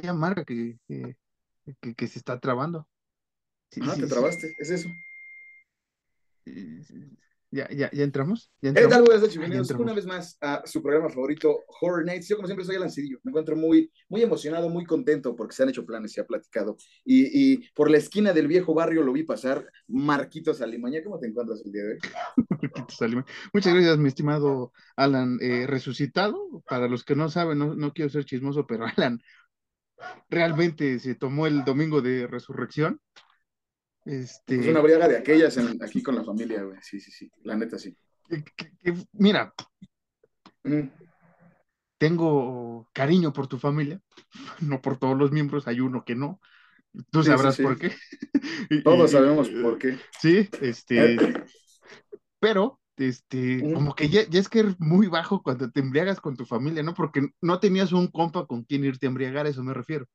[0.00, 1.16] ya marca que, que,
[1.80, 2.88] que, que se está trabando.
[3.70, 4.12] Sí, Ah, sí, te sí.
[4.12, 4.88] trabaste, es eso.
[7.54, 8.50] ¿Ya, ya, ya entramos?
[8.62, 9.20] ¿Ya ¿Qué tal, entramos?
[9.22, 12.26] ya Bienvenidos una vez más a su programa favorito, Horror Nights.
[12.28, 13.18] Yo, como siempre, soy Alan Cedillo.
[13.24, 16.78] Me encuentro muy, muy emocionado, muy contento porque se han hecho planes, se ha platicado.
[17.04, 21.04] Y, y por la esquina del viejo barrio lo vi pasar Marquitos Alimaña.
[21.04, 21.98] ¿Cómo te encuentras el día de hoy?
[22.48, 23.26] Marquitos Salima.
[23.52, 25.38] Muchas gracias, mi estimado Alan.
[25.42, 29.20] Eh, resucitado, para los que no saben, no, no quiero ser chismoso, pero Alan
[30.28, 33.00] realmente se tomó el domingo de resurrección.
[34.04, 36.78] Este, Pues una briaga de aquellas en- aquí con la familia, güey.
[36.82, 37.30] Sí, sí, sí.
[37.44, 37.96] La neta, sí.
[38.28, 39.52] que- que- que- mira,
[40.64, 40.88] Mm.
[41.98, 44.00] tengo cariño por tu familia,
[44.60, 46.40] no por todos los miembros, hay uno que no.
[47.10, 47.68] Tú Sí, sabrás sí, sí.
[47.68, 47.92] por qué.
[48.84, 49.98] Todos sabemos y- por qué.
[50.20, 51.44] Sí, este, Eh,
[52.40, 56.36] pero, este, como que ya, ya es que eres muy bajo cuando te embriagas con
[56.36, 56.94] tu familia, ¿no?
[56.94, 60.06] Porque no tenías un compa con quien irte a embriagar, a eso me refiero.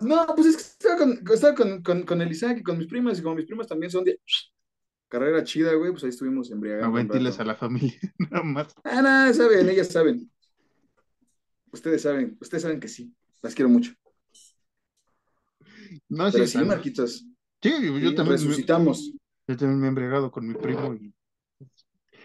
[0.00, 2.86] No, pues es que estaba con, estaba con, con, con el Isaac y con mis
[2.86, 4.20] primas, y como mis primas también son de
[5.08, 6.88] carrera chida, güey, pues ahí estuvimos embriagando.
[6.88, 8.74] No ventiles a la familia, nada más.
[8.84, 10.30] Ah, nada, saben, ellas saben.
[11.72, 13.14] Ustedes saben, ustedes saben que sí.
[13.42, 13.92] Las quiero mucho.
[16.08, 17.26] No, Pero sí, sí, Marquitos.
[17.62, 19.12] sí, yo sí, también, me, resucitamos.
[19.46, 21.14] yo también me he embriagado con mi primo y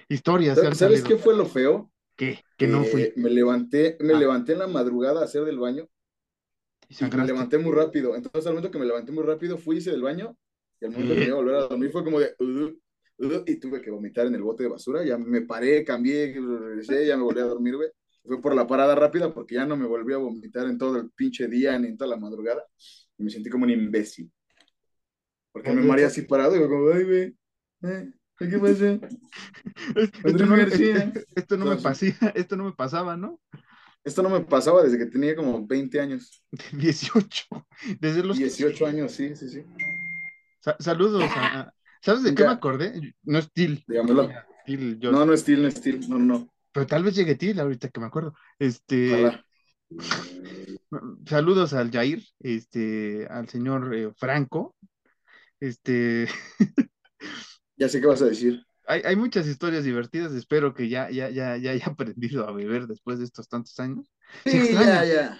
[0.09, 1.91] historias ¿Sabes qué fue lo feo?
[2.15, 2.39] ¿Qué?
[2.57, 3.13] Que no Eh, fui.
[3.15, 4.19] Me levanté, me Ah.
[4.19, 5.87] levanté en la madrugada a hacer del baño
[6.89, 8.15] Y y me levanté muy rápido.
[8.15, 10.35] Entonces, al momento que me levanté muy rápido, fui, hice del baño
[10.79, 11.19] y al momento ¿Qué?
[11.19, 12.35] que me iba a volver a dormir fue como de
[13.45, 15.03] y tuve que vomitar en el bote de basura.
[15.05, 17.89] Ya me paré, cambié, regresé, ya me volví a dormir, güey.
[18.23, 21.11] Fue por la parada rápida porque ya no me volví a vomitar en todo el
[21.11, 22.63] pinche día ni en toda la madrugada.
[23.17, 24.31] Y me sentí como un imbécil.
[25.51, 27.35] Porque me mareé así parado y fue como, ay, güey,
[27.83, 28.11] eh,
[28.49, 28.99] ¿qué pasa?
[30.23, 31.13] Esto no, García.
[31.35, 33.39] esto no me Entonces- pasía, esto no me pasaba, ¿no?
[34.03, 36.43] Esto no me pasaba desde que tenía como 20 años.
[36.73, 37.45] 18.
[37.99, 39.63] Desde los 18 años, sí, sí, sí.
[40.59, 43.15] Sa- saludos a, a- ¿Sabes de qué me acordé?
[43.23, 43.83] No es Til.
[43.87, 44.29] Dígamelo.
[44.65, 46.09] Til, yo- No, no es Steel, no es Steel.
[46.09, 46.51] No, no.
[46.71, 48.33] Pero tal vez llegue Til ahorita que me acuerdo.
[48.57, 49.45] Este, Ojalá.
[51.27, 54.75] saludos al Jair, este, al señor eh, Franco.
[55.59, 56.27] Este,
[57.81, 58.63] Ya sé qué vas a decir.
[58.87, 60.33] hay, hay muchas historias divertidas.
[60.33, 64.11] Espero que ya, ya, ya, ya haya aprendido a beber después de estos tantos años.
[64.45, 65.03] Se Sí, extraña.
[65.03, 65.39] ya, ya.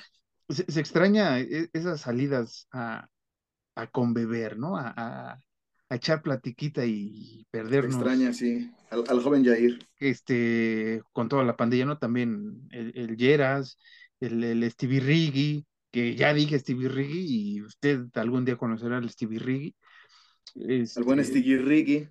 [0.50, 3.08] Se, se extraña e- esas salidas a,
[3.76, 4.78] a conbeber, ¿no?
[4.78, 5.40] A, a-
[5.90, 7.96] a echar platiquita y perdernos.
[7.96, 8.72] extraña, sí.
[8.90, 9.80] Al, al joven Jair.
[10.00, 11.98] este, con toda la pandilla, ¿no?
[11.98, 13.78] También el, el Yeras,
[14.20, 19.10] el, el Stevie Riggy, que ya dije Stevie Riggy y usted algún día conocerá al
[19.10, 19.76] Stevie Riggy.
[20.96, 22.10] El buen Este, Stiggy Riggy.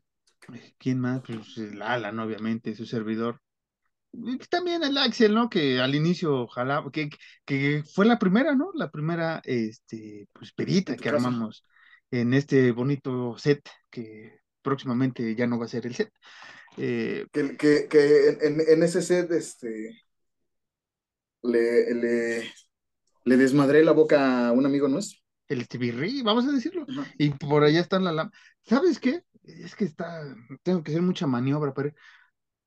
[0.79, 1.23] ¿Quién más?
[1.23, 3.41] Pues el Alan, obviamente, su servidor.
[4.13, 5.49] Y también el Axel, ¿no?
[5.49, 7.09] Que al inicio jalaba, que,
[7.45, 8.71] que fue la primera, ¿no?
[8.75, 11.29] La primera, este, pues, tu que casa.
[11.29, 11.65] armamos
[12.11, 16.11] en este bonito set que próximamente ya no va a ser el set.
[16.77, 19.91] Eh, Que, que, que en, en ese set, este.
[21.43, 22.43] Le, le,
[23.25, 25.21] le desmadré la boca a un amigo nuestro.
[25.49, 26.87] el Riggy, vamos a decirlo.
[26.89, 27.15] Ajá.
[27.19, 28.41] Y por allá está la lámpara.
[28.65, 29.23] ¿Sabes qué?
[29.43, 30.23] Es que está,
[30.63, 31.93] tengo que hacer mucha maniobra, pero,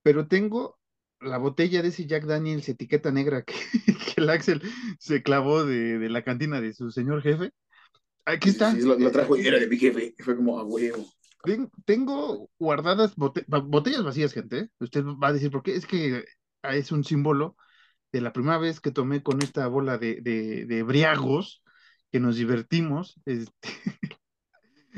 [0.01, 0.79] pero tengo
[1.19, 3.53] la botella de ese Jack Daniels etiqueta negra que,
[4.15, 4.61] que el Axel
[4.99, 7.51] se clavó de, de la cantina de su señor jefe.
[8.25, 8.71] Aquí está.
[8.71, 10.15] sí, lo, lo trajo y era de mi jefe.
[10.19, 11.05] Fue como a huevo.
[11.43, 14.69] Ten- Tengo guardadas bote- botellas vacías, gente.
[14.79, 15.75] Usted va a decir por qué.
[15.75, 16.23] Es que
[16.61, 17.57] ah, es un símbolo
[18.11, 21.63] de la primera vez que tomé con esta bola de, de, de briagos,
[22.11, 23.19] que nos divertimos.
[23.25, 23.69] Este,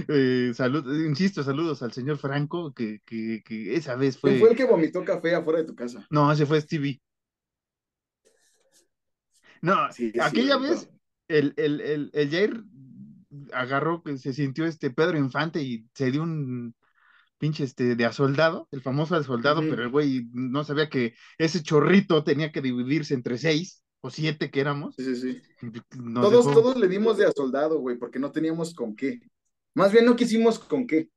[0.08, 4.40] eh, salud, insisto, saludos al señor Franco, que, que, que esa vez ¿Quién fue.
[4.40, 6.06] fue el que vomitó café afuera de tu casa?
[6.10, 7.02] No, ese fue Stevie.
[9.62, 10.90] No, Sí, aquella vez
[11.28, 12.64] el, el, el, el Jair
[13.52, 16.76] agarró, se sintió este Pedro Infante y se dio un
[17.38, 19.70] pinche este de a soldado, el famoso de soldado, Ujú.
[19.70, 24.52] pero el güey no sabía que ese chorrito tenía que dividirse entre seis o siete
[24.52, 24.96] que éramos.
[24.96, 25.42] Sí, sí, sí.
[25.98, 29.20] Nos Todos, dejó- todos le dimos de a soldado, güey, porque no teníamos con qué.
[29.76, 31.10] Más bien no quisimos con qué.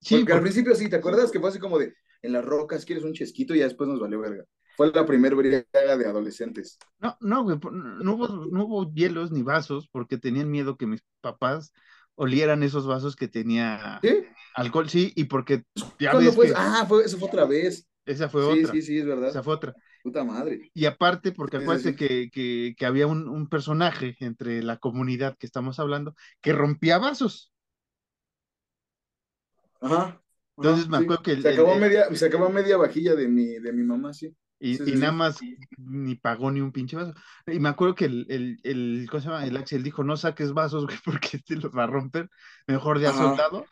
[0.00, 2.84] Sí, Porque al principio sí, ¿te acuerdas que fue así como de en las rocas
[2.84, 4.44] quieres un chesquito y ya después nos valió verga?
[4.76, 5.66] Fue la primer briaga
[5.98, 6.78] de adolescentes.
[6.98, 11.02] no, no, güey, no hubo, no hubo hielos ni vasos porque tenían miedo que mis
[11.20, 11.72] papás
[12.14, 14.24] olieran esos vasos que tenía ¿Sí?
[14.54, 15.64] alcohol, sí, y porque
[15.98, 16.46] ya ¿Cuándo ves fue?
[16.46, 17.86] que Ah, fue, eso fue otra vez.
[18.06, 19.30] esa fue sí, otra, sí, sí, es verdad.
[19.30, 19.76] esa fue otra.
[20.02, 20.72] Puta madre.
[20.74, 21.96] Y aparte, porque acuérdate sí.
[21.96, 26.98] que, que, que había un, un personaje entre la comunidad que estamos hablando que rompía
[26.98, 27.53] vasos.
[29.84, 30.20] Ajá.
[30.56, 31.04] Entonces me sí.
[31.04, 33.82] acuerdo que el- se, acabó el- media, se acabó media vajilla de mi, de mi
[33.82, 34.34] mamá, sí.
[34.60, 35.38] Y, Sí, y sí, nada más
[35.76, 37.12] ni pagó ni un pinche vaso.
[37.46, 39.44] Y me acuerdo que el, el, el, ¿cómo se llama?
[39.46, 42.30] El Axel dijo, no saques vasos, güey, porque te los va a romper.
[42.66, 43.28] Mejor de a Ajá.
[43.30, 43.66] soldado.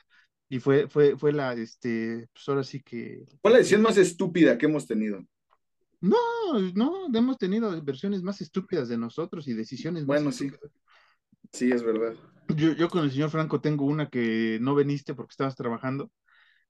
[0.49, 3.25] Y fue, fue, fue la, este, pues ahora sí que.
[3.41, 5.25] ¿Cuál es la decisión más estúpida que hemos tenido?
[6.01, 6.17] No,
[6.75, 10.47] no, hemos tenido versiones más estúpidas de nosotros y decisiones más Bueno, sí.
[10.47, 10.73] estúpidas.
[11.53, 12.15] Sí, es verdad.
[12.49, 16.11] Yo, yo con el señor Franco tengo una que no veniste porque estabas trabajando.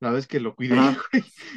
[0.00, 0.80] La vez que lo cuidé.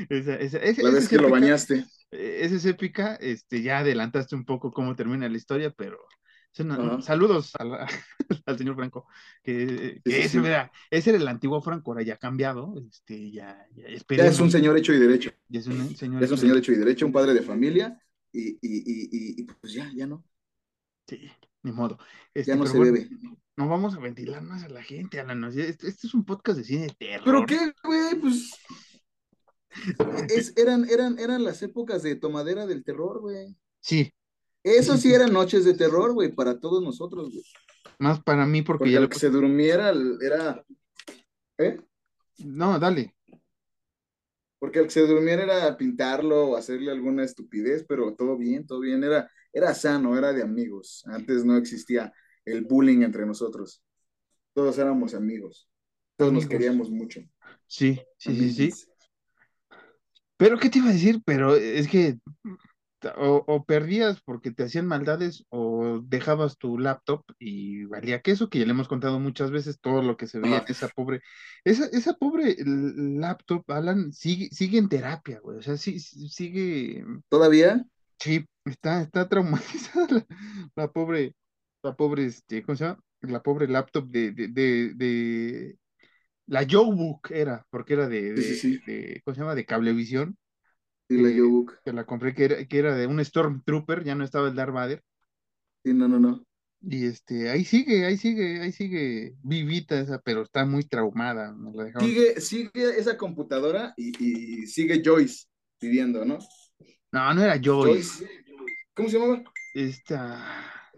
[0.10, 1.86] Esa, esa, esa- La vez que lo bañaste.
[2.12, 6.00] Eh, Esa es épica, este, ya adelantaste un poco cómo termina la historia, pero
[7.02, 7.88] saludos la-
[8.46, 9.08] al señor Franco,
[9.44, 10.42] que, que Sí, sí, ese, sí.
[10.42, 13.86] mira, ese era el antiguo Franco, ahora ya ha cambiado, este, ya, ya,
[14.16, 15.32] Ya es un señor hecho y derecho.
[15.50, 18.00] ya es un señor, Es un hecho señor hecho y derecho, un padre de familia.
[18.32, 20.24] Y, y, y, y, y, pues ya, ya no.
[21.08, 21.30] sí,
[21.66, 21.98] ni modo.
[22.34, 23.10] Este, Ya no se bueno, bebe.
[23.58, 25.44] no vamos a ventilar más a la gente, Alan.
[25.46, 27.24] Este, este es un podcast de cine terror.
[27.26, 28.16] ¿Pero qué, güey?
[28.22, 28.54] Pues.
[30.30, 33.58] es- eran, eran, eran las épocas de tomadera del terror, güey.
[33.82, 34.14] Sí,
[34.64, 37.44] Eso Sí, eran noches de terror, güey, para todos nosotros, güey.
[38.00, 39.92] más para mí porque Porque ya le que se durmiera
[40.22, 40.64] era.
[41.58, 41.80] ¿Eh?
[42.40, 43.16] No, dale.
[44.60, 48.80] Porque el que se durmiera era pintarlo o hacerle alguna estupidez, pero todo bien, todo
[48.80, 49.04] bien.
[49.04, 51.04] Era, era sano, era de amigos.
[51.08, 52.12] Antes no existía
[52.44, 53.82] el bullying entre nosotros.
[54.54, 55.70] Todos éramos amigos.
[56.18, 57.22] Todos nos queríamos mucho.
[57.66, 58.72] Sí, sí, sí, sí.
[60.38, 61.22] Pero, ¿qué te iba a decir?
[61.26, 62.18] Pero es que
[63.18, 68.60] o, o perdías porque te hacían maldades o dejabas tu laptop y valía queso, que
[68.60, 71.22] ya le hemos contado muchas veces todo lo que se veía en esa pobre,
[71.64, 75.60] esa, esa pobre laptop, Alan, sigue, sigue en terapia, güey.
[75.60, 77.86] O sea, sí- sigue, ¿Todavía?
[78.20, 80.26] Sí, está, está traumatizada la,
[80.76, 81.36] la pobre,
[81.84, 83.00] la pobre, este, ¿cómo se llama?
[83.22, 85.80] La pobre laptop de, de, de, de-
[86.48, 88.80] la Yobook era, porque era de, Sí, sí, de, sí.
[88.86, 89.56] de, ¿cómo se llama?
[89.56, 90.38] De Cablevisión
[91.10, 91.74] Sí, la eh, Yobook.
[91.86, 94.74] que la compré, que era, que era de un Stormtrooper, ya no estaba el Darth
[94.74, 95.04] Vader,
[95.84, 96.46] Sí, no, no, no.
[96.82, 101.74] y este, ahí sigue, ahí sigue, ahí sigue vivita esa, pero está muy traumada, me
[101.74, 102.18] la dejaron.
[102.18, 105.46] Sigue, sigue esa computadora y, y sigue Joyce
[105.80, 106.40] viviendo, ¿no?
[107.16, 108.44] No, no era Joyce, Joyce.
[108.94, 109.42] ¿Cómo se llamaba?
[109.74, 110.92] esta,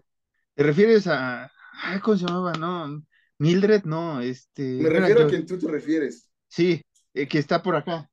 [0.56, 1.48] ¿te refieres a,
[1.84, 2.52] ay, ¿cómo se llamaba?
[2.54, 3.04] No,
[3.38, 5.36] Mildred, no, este, Me refiero a Joyce.
[5.36, 6.28] quien tú te refieres.
[6.48, 6.82] sí,
[7.14, 8.10] eh, que está por acá,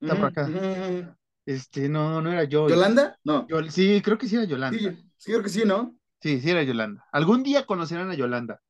[0.00, 3.18] está por acá, este, no, no era Joyce, ¿Yolanda?
[3.24, 3.48] No.
[3.70, 5.98] Sí, creo que sí era Yolanda, Sí, sí, creo que sí, ¿no?
[6.20, 8.62] sí, sí era Yolanda, algún día conocerán a Yolanda,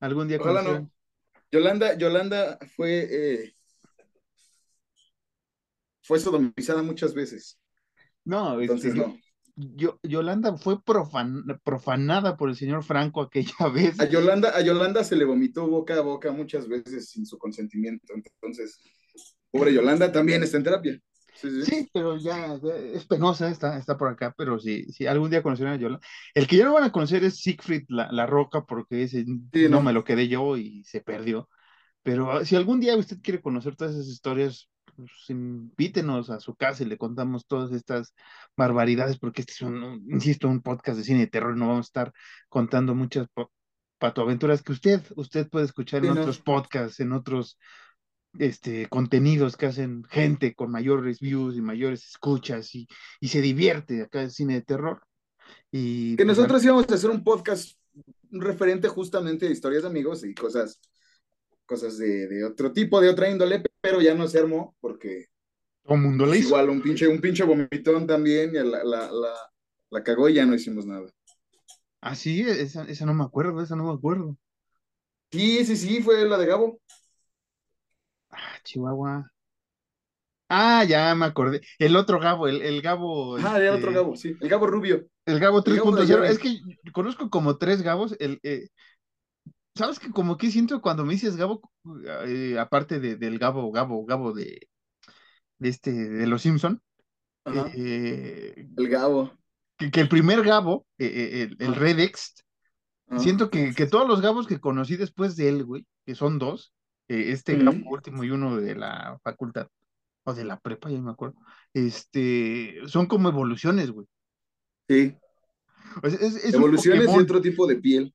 [0.00, 0.90] algún día Ojalá conocerán, no.
[1.52, 3.56] Yolanda, Yolanda fue, eh,
[6.02, 7.60] fue sodomizada muchas veces.
[8.26, 9.16] No, Entonces, no.
[9.56, 13.98] Yo- Yolanda fue profan- profanada por el señor Franco aquella vez.
[13.98, 18.12] A Yolanda, a Yolanda se le vomitó boca a boca muchas veces sin su consentimiento.
[18.14, 18.78] Entonces,
[19.50, 21.00] pobre Yolanda también está en terapia.
[21.34, 21.62] Sí, sí.
[21.64, 22.58] Sí, pero ya,
[22.94, 26.06] es penosa, está, está por acá, pero sí, sí, algún día conocerán a Yolanda.
[26.34, 29.68] El que ya no van a conocer es Siegfried la, la Roca, porque ese Sí,
[29.68, 29.82] no no.
[29.82, 31.48] me lo quedé yo y se perdió.
[32.02, 36.54] Pero ah, si algún día usted quiere conocer todas esas historias, pues, invítenos a su
[36.54, 38.14] casa y le contamos todas estas
[38.56, 41.90] barbaridades, porque este es un, insisto, un podcast de cine de terror, no vamos a
[41.90, 42.12] estar
[42.48, 43.48] contando muchas pa-
[43.98, 46.20] patoaventuras que usted, usted puede escuchar en Sí, no.
[46.22, 47.58] otros podcasts, en otros
[48.38, 52.86] este, contenidos que hacen gente con mayores views y mayores escuchas y,
[53.20, 55.02] y se divierte acá en cine de terror.
[55.70, 57.78] Y Que pues, nosotros íbamos a hacer un podcast
[58.30, 60.80] referente justamente a historias de amigos y cosas,
[61.66, 65.26] cosas de, de otro tipo, de otra índole, pero ya no se armó porque
[65.84, 66.48] todo el mundo la pues, hizo.
[66.48, 69.34] igual un pinche, un pinche vomitón también y la, la, la,
[69.90, 71.08] la cagó y ya no hicimos nada.
[72.00, 74.36] Ah, sí, esa, esa no me acuerdo, esa no me acuerdo.
[75.30, 76.80] Sí, sí, sí, fue la de Gabo.
[78.30, 79.28] Ah, Chihuahua.
[80.48, 81.60] Ah, ya me acordé.
[81.78, 85.08] El otro Gabo, el, el Gabo, Ah, era otro este, Gabo, sí, el Gabo Rubio.
[85.26, 86.06] el Gabo El Gabo de 3.0.
[86.06, 86.28] Johnny.
[86.28, 86.58] Es que
[86.92, 88.16] conozco como tres Gabos.
[88.18, 88.68] El, eh,
[89.76, 91.70] ¿sabes que como que siento cuando me dices Gabo,
[92.26, 94.68] eh, aparte de, del Gabo, Gabo, Gabo de,
[95.58, 96.80] de este, de los Simpson,
[97.44, 99.32] eh, el Gabo.
[99.76, 101.74] que, que el primer Gabo, eh, el, el.
[101.74, 102.44] Redex,
[103.18, 106.72] siento que, que todos los Gabos que conocí después de él, güey, que son dos,
[107.08, 109.68] este Gabo último y uno de la facultad,
[110.24, 111.36] o de la prepa, ya me acuerdo,
[111.72, 114.06] este, son como evoluciones, güey.
[114.88, 115.16] Sí,
[116.02, 118.12] O sea, es, es un evoluciones y otro tipo de piel.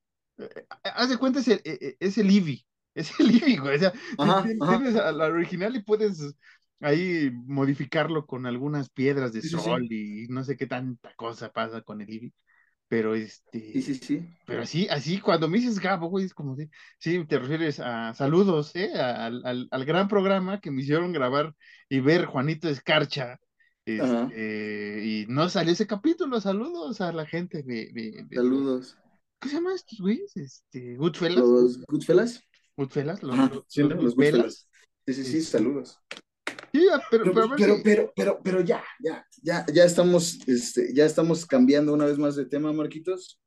[0.84, 3.76] Haz de cuenta, es el, eh, eh, es el Eevee, es el Eevee, güey.
[3.76, 4.78] O sea, Ajá, ti- ajá.
[4.78, 6.34] tienes a la original y puedes
[6.80, 9.88] ahí modificarlo con algunas piedras de Sí, sí, sol sí.
[9.90, 12.32] y no sé qué tanta cosa pasa con el Eevee.
[12.88, 13.14] Pero
[13.72, 14.36] Sí, este, sí, sí.
[14.44, 18.14] pero así, así, cuando me dices Gabo, güey, es como de, sí, te refieres a
[18.14, 18.92] saludos, ¿eh?
[19.00, 21.54] Al, al, al gran programa que me hicieron grabar
[21.88, 23.38] y ver Juanito Escarcha
[23.98, 24.30] Ajá.
[24.30, 26.40] Este, y no salió ese capítulo.
[26.40, 28.96] Saludos a la gente de, de- de- Saludos.
[29.42, 30.36] ¿Qué se llaman estos güeyes?
[30.36, 31.38] Este, Goodfellas.
[31.40, 32.40] Los Goodfellas.
[32.76, 33.88] Goodfellas, los, los- sí, ¿no?
[33.90, 34.32] los Los Goodfellas.
[34.40, 34.68] Goodfellas.
[35.06, 35.98] Sí, sí, sí, Este, saludos.
[36.72, 40.38] Sí, ah, pero, Pero, pero, pero, si- pero, pero, pero ya, ya, ya, ya estamos,
[40.48, 43.38] este, ya estamos cambiando una vez más de tema, Marquitos.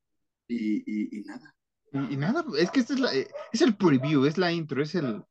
[0.48, 1.56] Y, y, y nada.
[1.92, 4.84] y, y nada, es que este es, la, eh, es el preview, es la intro,
[4.84, 5.24] es el...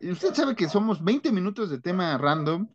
[0.00, 2.68] Usted sabe que somos 20 minutos de tema random,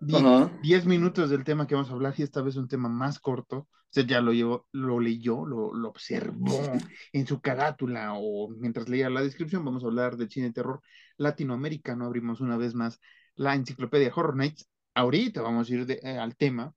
[0.00, 0.50] die- Ajá.
[0.62, 3.68] 10 minutos del tema que vamos a hablar y esta vez un tema más corto.
[3.90, 6.70] Usted ya lo, llevó, lo leyó, lo, lo observó
[7.12, 9.64] en su carátula o mientras leía la descripción.
[9.64, 10.82] Vamos a hablar del cine de terror
[11.16, 12.04] latinoamericano.
[12.06, 13.00] Abrimos una vez más
[13.36, 14.68] la enciclopedia Horror Nights.
[14.94, 16.74] Ahorita vamos a ir de- eh, al tema.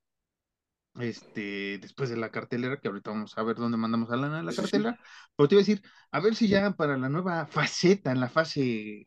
[1.00, 4.54] Este, después de la cartelera, que ahorita vamos a ver dónde mandamos a Lana la
[4.54, 4.82] Sí, sí, sí.
[4.82, 4.98] cartelera.
[5.36, 8.30] Pero te iba a decir, a ver si ya para la nueva faceta, en la
[8.30, 9.06] fase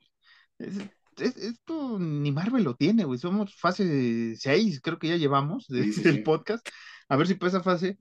[1.19, 3.19] esto ni Marvel lo tiene, güey.
[3.19, 6.23] Somos fase 6, creo que ya llevamos de- Sí, sí, del sí.
[6.23, 6.67] podcast.
[7.09, 7.99] A ver si para esa fase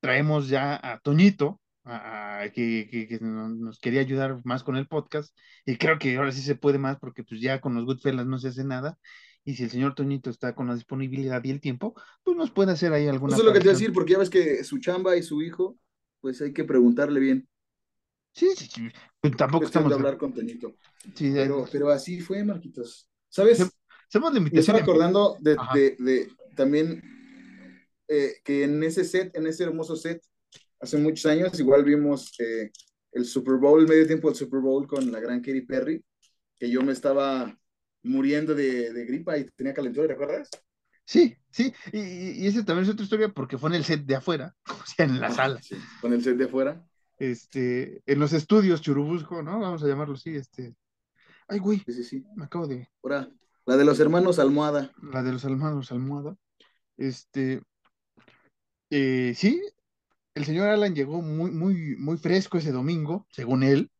[0.00, 4.76] traemos ya a Toñito, a- a- que, que- que no- nos quería ayudar más con
[4.76, 5.36] el podcast.
[5.66, 8.38] Y creo que ahora sí se puede más porque pues ya con los Goodfellas no
[8.38, 8.98] se hace nada.
[9.46, 12.72] Y si el señor Toñito está con la disponibilidad y el tiempo, pues nos puede
[12.72, 14.64] hacer ahí alguna Eso es lo que te iba a decir, porque ya ves que
[14.64, 15.76] su chamba y su hijo,
[16.20, 17.46] pues hay que preguntarle bien.
[18.34, 18.88] Sí, sí, sí.
[19.20, 19.90] Pues tampoco estamos...
[19.90, 20.76] de hablar con Toñito.
[21.14, 23.08] sí, Pero, pero así fue, Marquitos.
[23.28, 23.58] ¿Sabes?
[23.58, 23.72] Hacemos
[24.08, 24.60] hacemos la Me invitación.
[24.60, 25.74] estaba en- acordando de, Ajá.
[25.74, 27.02] de- de también
[28.08, 30.22] eh, que en ese set, en ese hermoso set,
[30.80, 32.70] hace muchos años, igual vimos eh,
[33.12, 36.04] el Super Bowl, el medio tiempo del Super Bowl con la gran Katy Perry,
[36.58, 37.58] que yo me estaba
[38.02, 40.50] muriendo de, de gripa y tenía calentura, ¿te acuerdas?
[41.06, 41.98] Sí, sí, y,
[42.44, 45.04] y- ese también es otra historia porque fue en el set de afuera, o sea,
[45.06, 46.84] en la Ajá, sala, sí, con el set de afuera.
[47.18, 49.60] Este, en los estudios Churubusco, ¿no?
[49.60, 50.74] Vamos a llamarlo así, este.
[51.48, 52.24] Ay, güey, Sí, sí, sí.
[52.36, 52.88] me acabo de.
[53.02, 53.28] Ahora,
[53.66, 54.92] la de los hermanos Almohada.
[55.02, 56.36] La de los hermanos Almohada.
[56.96, 57.62] Este.
[58.90, 59.60] eh, sí,
[60.34, 63.90] el señor Alan llegó muy, muy, muy fresco ese domingo, según él,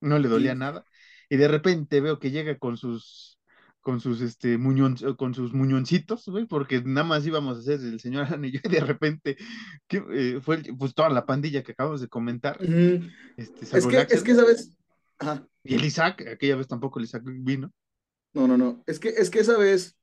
[0.00, 0.58] no le dolía Sí.
[0.58, 0.84] nada,
[1.30, 3.40] y de repente veo que llega con sus.
[3.82, 7.98] Con sus, este, muñon, con sus muñoncitos, güey, porque nada más íbamos a hacer el
[8.00, 9.36] señor Alan y de repente,
[9.88, 12.58] que, eh, fue pues toda la pandilla que acabamos de comentar,
[13.36, 14.76] este, Es que, Axel, es que, ¿sabes?
[15.18, 15.46] Ajá.
[15.64, 17.72] y el Isaac, aquella vez tampoco el Isaac vino.
[18.34, 18.82] No, no, no.
[18.86, 19.96] Es que, es que esa vez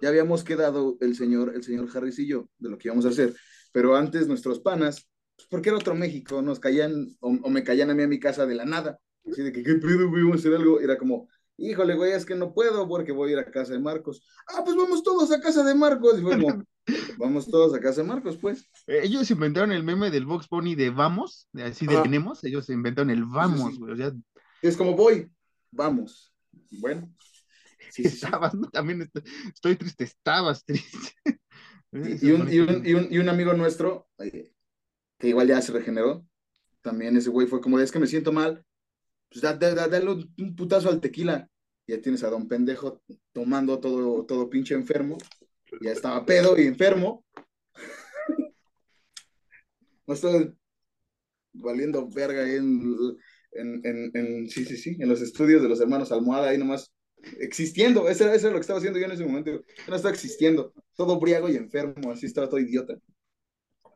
[0.00, 3.10] ya habíamos quedado el señor, el señor Harris y yo de lo que íbamos a
[3.10, 3.34] hacer.
[3.72, 7.90] Pero antes nuestros panas, pues, porque era otro México, nos caían o, o me caían
[7.90, 8.98] a mí a mi casa de la nada.
[9.30, 10.10] Así de que, ¿qué pedo?
[10.10, 10.80] Vamos a hacer algo.
[10.80, 13.78] Era como, híjole, güey, es que no puedo porque voy a ir a casa de
[13.78, 14.26] Marcos.
[14.48, 16.18] Ah, pues vamos todos a casa de Marcos.
[16.18, 16.62] Y fue como,
[17.18, 18.68] vamos todos a casa de Marcos, pues.
[18.86, 22.02] Eh, Ellos inventaron el meme del Box Bunny de vamos, así de Ajá.
[22.04, 23.78] tenemos, ellos inventaron el vamos, sí.
[23.78, 24.12] güey, o sea,
[24.62, 25.30] Y es como, voy,
[25.70, 26.32] vamos.
[26.80, 27.12] Bueno.
[27.90, 28.68] Sí, estabas, ¿no?
[28.70, 29.16] También est-
[29.52, 31.12] estoy triste, estabas triste.
[31.96, 34.52] Y, y un, y, un, y, un, y un amigo nuestro, eh,
[35.16, 36.26] que igual ya se regeneró,
[36.82, 38.64] también ese güey fue como, es que me siento mal,
[39.34, 41.48] pues da, da- da- dale un putazo al tequila.
[41.86, 45.18] Y ya tienes a don pendejo tomando todo, todo pinche enfermo.
[45.82, 47.24] Ya estaba pedo y enfermo.
[50.06, 50.54] No estoy
[51.54, 53.16] valiendo verga ahí en,
[53.52, 56.92] en, en, en- sí, sí, sí, en los estudios de los hermanos Almohada, ahí nomás
[57.40, 58.06] existiendo.
[58.08, 59.50] Eso era, eso era lo que estaba haciendo yo en ese momento.
[59.50, 62.98] Yo no estaba existiendo, todo briago y enfermo, así estaba todo idiota.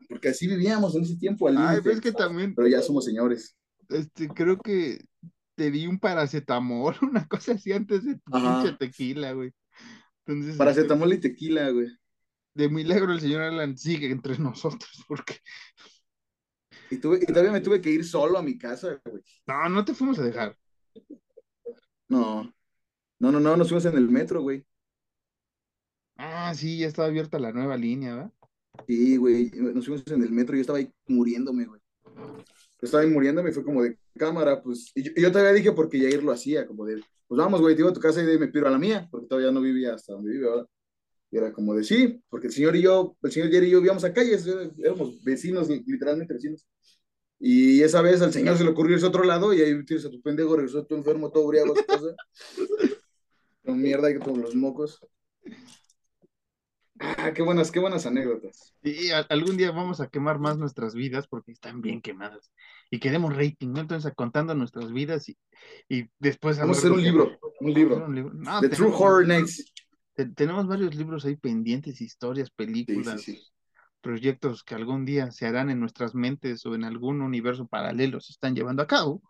[0.07, 3.05] Porque así vivíamos en ese tiempo al Ay, pero es que también, Pero ya somos
[3.05, 3.55] señores.
[3.89, 5.05] Este, creo que
[5.55, 9.51] te di un paracetamol, una cosa así antes de tu pinche tequila, güey.
[10.25, 11.87] Entonces, este, Paracetamol y tequila, güey.
[12.53, 15.37] de milagro el señor Alan sigue entre nosotros, porque,
[16.91, 19.23] Y, tuve, y todavía me tuve que ir solo a mi casa, güey.
[19.47, 20.57] no, no te fuimos a dejar.
[22.09, 22.53] No.
[23.19, 24.65] No, no, no, nos fuimos en el metro, güey.
[26.17, 28.33] Ah, sí, ya estaba abierta la nueva línea, ¿verdad?
[28.87, 31.81] Sí, güey, nos fuimos en el metro y yo estaba ahí muriéndome, güey.
[32.81, 34.91] Estaba ahí muriéndome y fue como de cámara, pues.
[34.95, 37.75] Y yo, y yo todavía dije porque Yair lo hacía, como de, pues vamos, güey,
[37.75, 39.51] te iba a tu casa y de ahí me piro a la mía, porque todavía
[39.51, 40.65] no vivía hasta donde vive ahora.
[41.31, 43.79] Y era como de sí, porque el señor y yo, el señor Yair y yo
[43.79, 46.65] vivíamos a calles, éramos vecinos, literalmente vecinos.
[47.39, 50.09] Y esa vez al señor se le ocurrió ese otro lado y ahí tienes a
[50.09, 52.15] tu pendejo, regresó tu enfermo, todo briago a casa.
[53.63, 54.99] Con mierda y con los mocos.
[56.99, 58.73] Ah, qué buenas, qué buenas anécdotas.
[58.83, 62.51] Y a- algún día vamos a quemar más nuestras vidas porque están bien quemadas.
[62.91, 63.79] Y queremos rating, ¿no?
[63.79, 65.37] Entonces, contando nuestras vidas y,
[65.87, 68.05] y después Vamos a hacer un libro, un libro.
[68.05, 68.33] un libro.
[68.33, 69.73] No, The True tenemos- Horror Nights.
[70.13, 73.43] te- tenemos varios libros ahí pendientes, historias, Sí, películas, sí, sí.
[74.01, 78.33] proyectos que algún día se harán en nuestras mentes o en algún universo paralelo se
[78.33, 79.21] están llevando a cabo.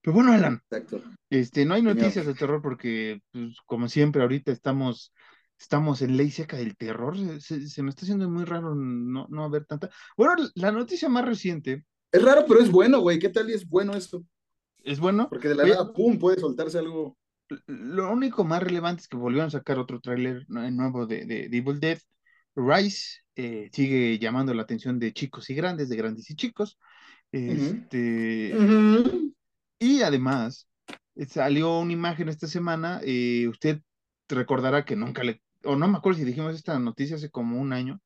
[0.00, 1.02] Pero bueno, Alan, Exacto.
[1.30, 1.96] este, no hay Señor.
[1.96, 5.12] noticias de terror porque, pues, como siempre, ahorita estamos
[5.58, 7.16] estamos en ley seca del terror.
[7.40, 9.90] Se, se me está haciendo muy raro no, no haber tanta.
[10.16, 11.84] Bueno, la noticia más reciente.
[12.12, 13.18] Es raro, pero es bueno, güey.
[13.18, 14.24] ¿Qué tal y es bueno esto?
[14.84, 15.28] Es bueno.
[15.28, 17.16] Porque de la nada, pum, puede soltarse algo.
[17.66, 21.80] Lo único más relevante es que volvieron a sacar otro tráiler nuevo de, de, Evil
[21.80, 21.98] Dead.
[22.56, 26.78] Rise eh, sigue llamando la atención de chicos y grandes, de grandes y chicos.
[27.32, 28.54] Este,
[29.80, 30.68] Y además,
[31.28, 33.00] salió una imagen esta semana.
[33.02, 33.80] Eh, usted
[34.28, 37.72] recordará que nunca le, o no me acuerdo si dijimos esta noticia hace como un
[37.72, 38.00] año,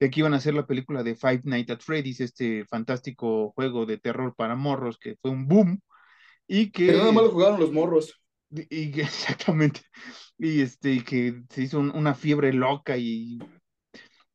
[0.00, 3.86] de que iban a hacer la película de Five Nights at Freddy's, este fantástico juego
[3.86, 5.80] de terror para morros que fue un boom.
[6.46, 6.92] Y que.
[6.92, 8.20] nada más lo jugaron los morros.
[8.50, 9.80] Y, exactamente.
[10.38, 13.38] Y este, que se hizo una fiebre loca y.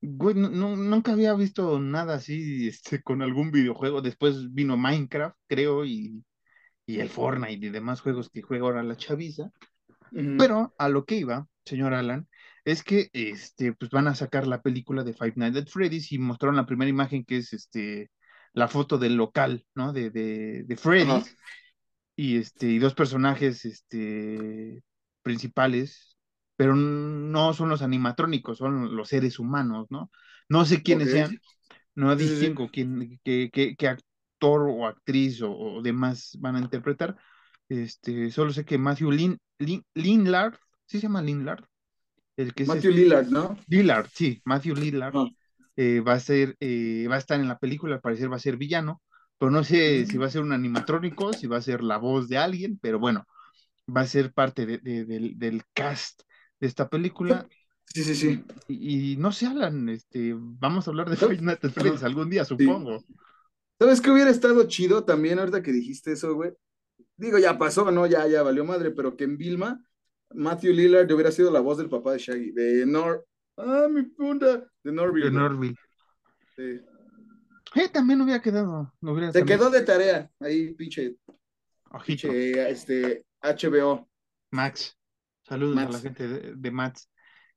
[0.02, 4.02] Güey, nunca había visto nada así este, con algún videojuego.
[4.02, 6.24] Después vino Minecraft, creo, y,
[6.86, 9.52] y el Fortnite y demás juegos que juega ahora la chaviza.
[10.12, 12.28] Pero a lo que iba, señor Alan,
[12.66, 16.20] es que este, pues van a sacar la película de Five Nights at Freddy's y
[16.20, 18.12] mostraron la primera imagen que es este,
[18.54, 19.94] la foto del local, ¿no?
[19.94, 21.36] De, de, de Freddy's
[22.16, 24.84] y, este, y dos personajes este,
[25.22, 26.18] principales,
[26.56, 30.12] pero no son los animatrónicos, son los seres humanos, ¿no?
[30.50, 31.40] No sé quiénes sean,
[31.96, 37.16] no distingo quién, qué, qué, actor o actriz o, demás van a interpretar.
[37.70, 39.38] Este, solo sé que Matthew Lin,
[39.94, 41.64] Lillard, ¿sí se llama Lillard?
[42.40, 43.58] El que Matthew este Lillard, ¿no?
[43.68, 45.14] Lillard, sí, Matthew Lillard.
[45.76, 48.40] Eh, va a ser, eh, va a estar en la película, al parecer va a
[48.40, 49.02] ser villano,
[49.38, 52.30] pero no sé si va a ser un animatrónico, si va a ser la voz
[52.30, 53.28] de alguien, pero bueno,
[53.94, 56.22] va a ser parte del, cast
[56.62, 57.46] de esta película.
[57.94, 58.44] Sí, sí, sí.
[58.70, 63.04] Y, no se hablan, este, vamos a hablar de Five Nights algún día, supongo.
[63.78, 66.54] ¿Sabes qué hubiera estado chido también ahorita que dijiste eso, güey?
[67.18, 68.08] Digo, ya pasó, ¿no?
[68.08, 69.84] Ya, ya valió madre, pero que en Vilma,
[70.34, 73.26] Matthew Lillard hubiera sido la voz del papá de Shaggy, de Nor...
[73.58, 75.26] Ah, mi punta, de Norville.
[75.26, 75.76] De Norville.
[76.56, 76.80] Sí.
[77.76, 78.94] Eh, también hubiera quedado.
[79.34, 81.18] Se quedó de tarea ahí, pinche.
[82.06, 84.10] Pinche, este, HBO.
[84.52, 84.96] Max.
[85.44, 87.10] Saludos a la gente de, Max.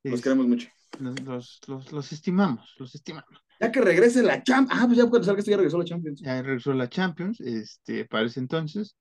[0.03, 0.69] Los queremos mucho.
[0.99, 3.31] Los, los, los, estimamos, los estimamos.
[3.61, 4.83] Ya que regrese la Champions.
[4.83, 6.21] Ah, pues ya cuando salga esto ya regresó la Champions.
[6.21, 8.97] Ya regresó la Champions, este, para ese entonces.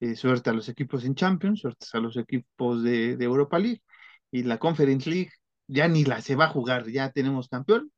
[0.00, 3.82] Eh, suerte a los equipos en Champions, suerte a los equipos de, de Europa League.
[4.32, 5.30] Y la Conference League
[5.66, 7.92] ya ni la se va a jugar, ya tenemos campeón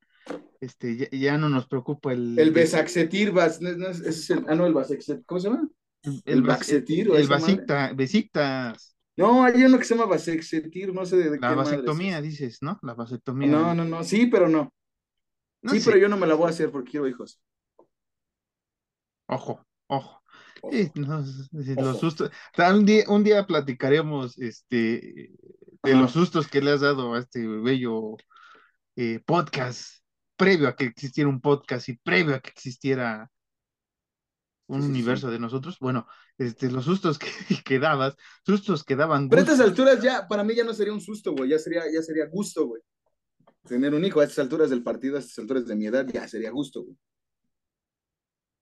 [0.61, 2.39] este, ya, no nos preocupa el...
[2.39, 5.69] El Besaxetir, no, es el, ah, no, el Basexetir, ¿cómo se llama?
[6.03, 7.11] El, el Baxetir.
[7.11, 8.75] El Basicta,
[9.17, 12.79] No, hay uno que se llama Basexetir, no sé de, La vasectomía, dices, ¿no?
[12.83, 13.49] La vasectomía.
[13.49, 14.73] No, no, no, sí, pero no.
[15.65, 17.41] sí, pero yo no me la voy a hacer porque quiero hijos.
[19.27, 20.22] Ojo, ojo.
[20.63, 22.31] Los sustos.
[22.57, 25.33] Un día, un día platicaremos este,
[25.83, 28.17] de los sustos que le has dado a este bello
[28.97, 30.03] eh, podcast
[30.37, 33.31] previo a que existiera un podcast y previo a que existiera
[34.67, 36.07] un universo de nosotros, bueno,
[36.39, 37.29] este, los sustos que,
[37.65, 40.93] que dabas, sustos que daban Pero a estas alturas ya, para mí ya no sería
[40.93, 42.83] un susto, güey, ya sería, ya sería gusto, güey.
[43.69, 46.27] Tener un hijo a estas alturas del partido, a estas alturas de mi edad, ya
[46.27, 46.97] sería gusto, güey.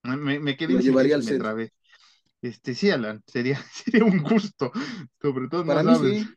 [0.02, 1.70] Me, me quedé Lo llevaría al me
[2.42, 4.72] Este, sí, Alan, sería, sería un gusto,
[5.20, 6.28] sobre todo, para mí sí.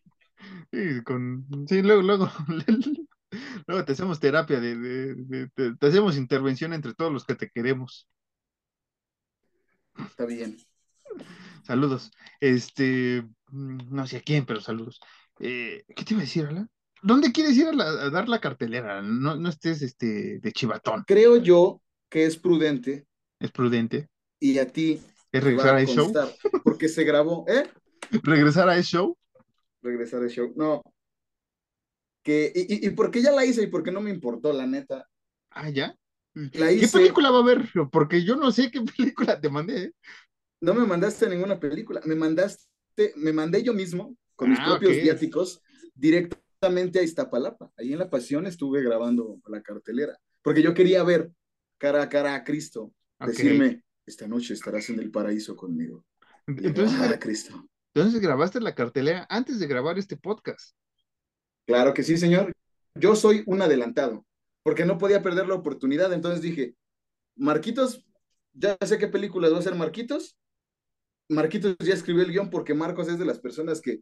[0.71, 2.31] Sí, con, sí, luego, luego,
[3.67, 8.07] Luego te hacemos terapia, de, te hacemos intervención entre todos los que te queremos.
[9.97, 10.57] Está bien.
[11.63, 12.11] Saludos.
[12.39, 14.99] Este, mm, no sé a quién, pero saludos.
[15.39, 16.69] Eh, ¿Qué te iba a decir, Alan?
[17.01, 19.01] ¿Dónde quieres ir a, dar la cartelera?
[19.01, 21.03] No, no estés este, de chivatón.
[21.05, 23.05] Creo yo que es prudente.
[23.39, 24.09] Es prudente.
[24.39, 25.01] Y a ti.
[25.33, 26.13] ¿Es regresar a ese show?
[26.63, 27.69] Porque se grabó, ¿eh?
[28.23, 29.17] ¿Regresar a show?
[29.81, 30.53] Regresar a show.
[30.55, 30.81] No,
[32.23, 34.65] que, y, y, por qué ya la hice y por qué no me importó, la
[34.65, 35.09] neta.
[35.51, 35.95] Ah, ya.
[36.33, 37.69] ¿Qué película va a haber?
[37.91, 39.83] Porque yo no sé qué película te mandé.
[39.83, 39.91] ¿eh?
[40.61, 44.95] No me mandaste ninguna película, me mandaste, me mandé yo mismo con mis ah, propios
[45.03, 45.61] viáticos
[45.93, 47.71] directamente a Iztapalapa.
[47.77, 51.29] Ahí en La Pasión estuve grabando la cartelera, porque yo quería ver
[51.77, 56.05] cara a cara a Cristo, decirme, esta noche estarás en el paraíso conmigo.
[56.47, 57.67] Entonces, Cristo.
[57.93, 60.75] Entonces grabaste la cartelera antes de grabar este podcast.
[61.65, 62.51] Claro que sí, señor.
[62.95, 64.25] Yo soy un adelantado,
[64.63, 66.11] porque no podía perder la oportunidad.
[66.11, 66.75] Entonces dije,
[67.35, 68.05] Marquitos,
[68.53, 70.37] ya sé qué películas va a hacer Marquitos.
[71.29, 74.01] Marquitos ya escribió el guion porque Marcos es de las personas que,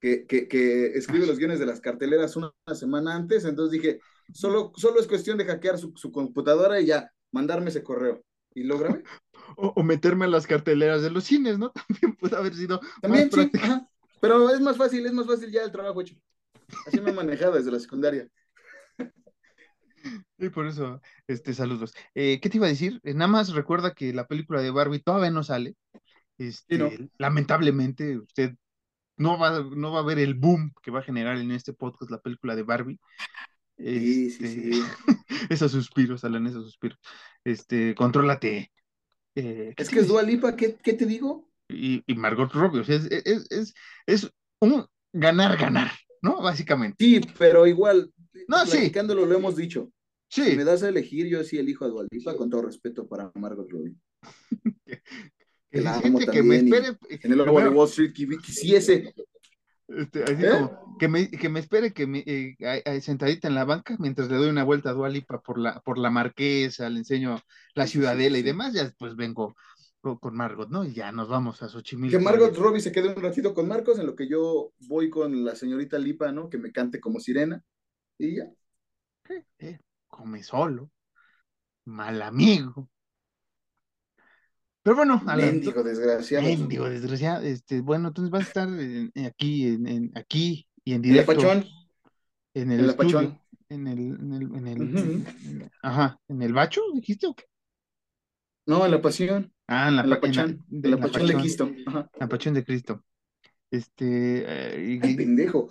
[0.00, 3.44] que, que, escribe los guiones de las carteleras una, semana antes.
[3.44, 4.00] Entonces dije,
[4.32, 8.24] solo, solo es cuestión de hackear su, computadora y ya mandarme ese correo.
[8.58, 9.04] Y lo grabé.
[9.56, 11.72] O, meterme en las carteleras de los cines, ¿no?
[11.88, 12.80] También puede haber sido.
[13.00, 13.50] También, sí.
[14.20, 16.16] Pero es más fácil, es más fácil ya el trabajo hecho.
[16.86, 18.28] Así me he manejado desde la secundaria.
[20.38, 21.94] Y por eso, este, saludos.
[22.14, 23.00] Eh, ¿qué te iba a decir?
[23.04, 25.76] Eh, nada más recuerda que la película de Barbie todavía no sale.
[26.38, 26.86] Sí, no.
[26.86, 28.54] Este, lamentablemente, usted
[29.16, 32.10] no va, no va a ver el boom que va a generar en este podcast
[32.10, 33.00] la película de Barbie.
[33.76, 34.82] Sí, sí, Este, sí.
[35.50, 36.98] esos suspiros, Alan, esos suspiros.
[37.48, 38.70] Este, contrólate.
[39.34, 41.48] Eh, ¿qué Es que es Dua Lipa, ¿qué, qué te digo?
[41.68, 43.74] Y, y Margot Robbie, o sea, es, es, es,
[44.06, 44.30] es
[44.60, 46.42] un ganar-ganar, ¿no?
[46.42, 47.02] Básicamente.
[47.02, 48.12] Sí, pero igual,
[48.48, 49.90] No, sí, platicándolo lo hemos dicho.
[50.30, 50.56] Si sí.
[50.56, 53.70] me das a elegir, yo sí elijo a Dua Lipa, con todo respeto para Margot
[53.70, 53.94] Robbie.
[55.70, 59.12] Que si la amo siente que me espere, en el Wall Street quisiese.
[59.88, 60.50] Este, así ¿Eh?
[60.50, 64.36] como que me, que me espere que me, eh, sentadita en la banca mientras le
[64.36, 67.40] doy una vuelta a Dua Lipa por la, por la Marquesa, le enseño
[67.74, 69.56] la Ciudadela y demás, ya después vengo
[70.00, 70.84] con, Margot, ¿no?
[70.84, 72.20] Y ya nos vamos a Que Xochimilco.
[72.20, 72.60] Margot ahí.
[72.60, 75.98] Robbie se quede un ratito con Marcos, en lo que yo voy con la señorita
[75.98, 76.48] Lipa, ¿no?
[76.48, 77.62] Que me cante como sirena.
[78.18, 78.50] Y ya.
[79.58, 80.90] Eh, come solo,
[81.84, 82.88] mal amigo.
[84.88, 86.44] Pero bueno, Mendigo, desgraciado.
[86.46, 91.02] mendigo, desgraciado, este, bueno, entonces vas a estar en- en aquí, en, aquí y en
[91.02, 91.66] directo Pachón.
[92.54, 93.40] en el estudio, Pachón.
[93.68, 97.44] en el, en el, en el, en- ajá, en el bacho, dijiste o qué?
[98.66, 99.52] No, en la Pasión.
[99.66, 100.64] Ah, en la, la pa- en la, Pachán.
[100.68, 101.70] de- la la Pachón de Cristo.
[101.86, 102.10] Ajá.
[102.18, 103.04] la Pachón de Cristo.
[103.70, 105.68] Este, eh, Ay, pendejo.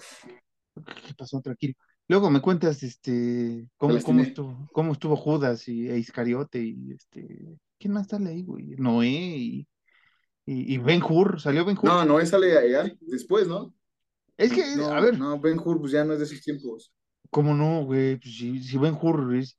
[0.75, 1.41] ¿qué pasó?
[1.41, 1.73] Tranquilo.
[2.07, 7.57] Luego me cuentas, este, cómo, cómo estuvo, cómo estuvo Judas y e Iscariote y este,
[7.79, 8.75] ¿quién más sale ahí, güey?
[8.77, 9.67] Noé y,
[10.45, 11.85] y, y Ben Hur, ¿salió Ben Hur?
[11.85, 13.73] No, no, esa sale allá después, ¿no?
[14.37, 16.93] Es que, a No, ver, no, Ben Hur pues ya no es de esos tiempos.
[17.29, 18.17] ¿cómo no, güey?
[18.17, 19.57] Pues si, si Ben Hur es-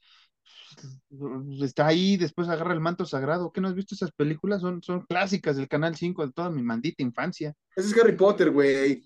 [1.63, 3.51] está ahí, después agarra el manto sagrado.
[3.53, 4.61] ¿Qué no has visto esas películas?
[4.61, 7.55] Son, son clásicas del Canal 5 de toda mi maldita infancia.
[7.77, 9.03] Ese es Harry Potter, güey.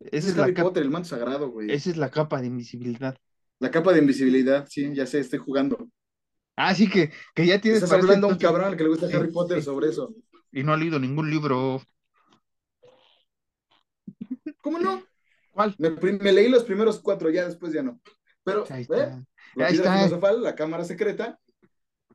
[0.00, 1.70] Ese es Harry Potter, el manto sagrado, güey.
[1.72, 3.16] esa es la capa de invisibilidad.
[3.58, 5.88] La capa de invisibilidad, sí, ya sé, estoy jugando.
[6.62, 9.06] Ah, sí que, que ya tienes Estás ese hablando a un cabrón que le gusta
[9.06, 9.64] Harry Potter sí.
[9.64, 10.14] sobre eso.
[10.52, 11.80] y no ha leído ningún libro.
[14.60, 15.02] ¿Cómo no?
[15.52, 15.74] ¿Cuál?
[15.78, 17.98] Me, me leí los primeros cuatro, ya después ya no.
[18.44, 18.82] Pero, Ahí ¿eh?
[18.82, 19.24] está.
[19.56, 19.96] La Ahí piedra está.
[19.98, 21.38] filosofal, la cámara secreta,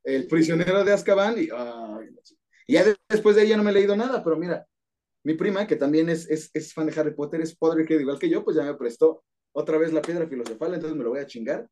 [0.04, 2.10] el prisionero de Azkaban, y, ay,
[2.68, 4.66] y ya de- después de ahí ya no me he leído nada, pero mira,
[5.24, 8.30] mi prima, que también es, es, es fan de Harry Potter, es Potterhead igual que
[8.30, 11.26] yo, pues ya me prestó otra vez la piedra filosofal, entonces me lo voy a
[11.26, 11.68] chingar.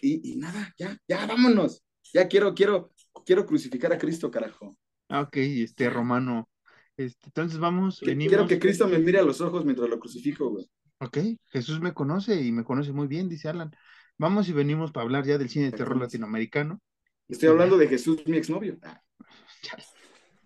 [0.00, 1.82] Y, y nada, ya, ya, vámonos.
[2.12, 2.92] Ya quiero, quiero,
[3.24, 4.76] quiero crucificar a Cristo, carajo.
[5.08, 6.48] Ah, ok, este romano.
[6.96, 8.30] Este, entonces vamos, Que- venimos.
[8.30, 10.68] Quiero que Cristo me mire a los ojos mientras lo crucifico, güey.
[11.00, 11.18] Ok,
[11.50, 13.70] Jesús me conoce y me conoce muy bien, dice Alan.
[14.18, 16.80] Vamos y venimos para hablar ya del cine de terror latinoamericano.
[17.28, 18.78] Estoy hablando de Jesús, mi exnovio.
[18.82, 19.00] Ah,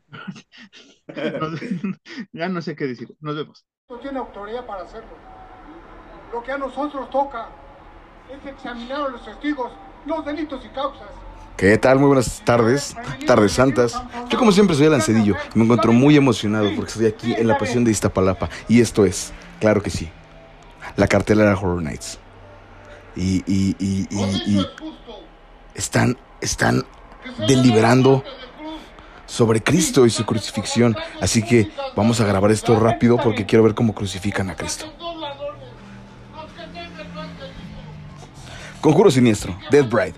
[2.32, 3.14] ya no sé qué decir.
[3.20, 3.64] Nos vemos.
[3.88, 5.10] no tiene autoridad para hacerlo.
[6.32, 7.48] Lo que a nosotros toca
[8.30, 9.72] es examinar a los testigos,
[10.06, 11.08] los delitos y causas.
[11.56, 11.98] ¿Qué tal?
[11.98, 14.00] Muy buenas tardes, tardes santas.
[14.28, 17.46] Yo como siempre soy Alan Cedillo y me encuentro muy emocionado porque estoy aquí en
[17.46, 20.10] la pasión de Iztapalapa y esto es, claro que sí,
[20.96, 22.18] la cartelera Horror Nights.
[23.14, 24.66] Y, y, y, y, y
[25.74, 26.84] están, están
[27.46, 28.24] deliberando
[29.26, 30.96] sobre Cristo y su crucifixión.
[31.20, 34.86] Así que vamos a grabar esto rápido porque quiero ver cómo crucifican a Cristo.
[38.80, 40.14] Conjuro siniestro, Dead Bride.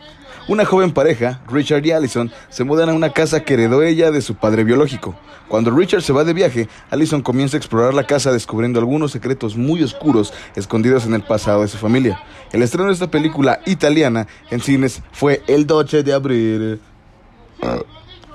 [0.47, 4.21] Una joven pareja, Richard y Allison, se mudan a una casa que heredó ella de
[4.21, 5.15] su padre biológico.
[5.49, 9.57] Cuando Richard se va de viaje, Allison comienza a explorar la casa descubriendo algunos secretos
[9.57, 12.23] muy oscuros escondidos en el pasado de su familia.
[12.53, 16.81] El estreno de esta película italiana en cines fue el 12 de abril.